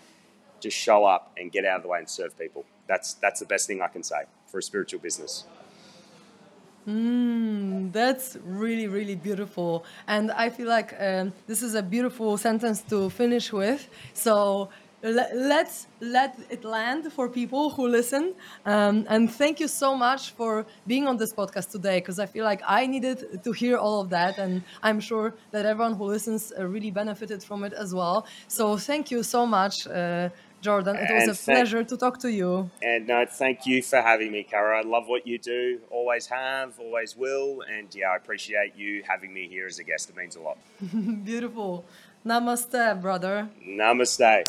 [0.60, 2.66] Just show up and get out of the way and serve people.
[2.88, 5.46] That's that's the best thing i can say for a spiritual business.
[6.88, 9.86] Mm, that's really, really beautiful.
[10.08, 13.88] And I feel like um, this is a beautiful sentence to finish with.
[14.14, 14.70] So
[15.04, 18.34] let's let it land for people who listen.
[18.66, 22.46] Um, and thank you so much for being on this podcast today because I feel
[22.46, 24.38] like I needed to hear all of that.
[24.38, 28.26] And I'm sure that everyone who listens uh, really benefited from it as well.
[28.48, 29.88] So thank you so much.
[29.88, 30.30] Uh,
[30.62, 32.70] Jordan, it was and a pleasure to talk to you.
[32.84, 34.80] And no, thank you for having me, Kara.
[34.80, 37.64] I love what you do, always have, always will.
[37.68, 40.12] And yeah, I appreciate you having me here as a guest.
[40.12, 40.60] It means a lot.
[41.26, 41.84] Beautiful.
[42.24, 43.50] Namaste, brother.
[43.68, 44.44] Namaste.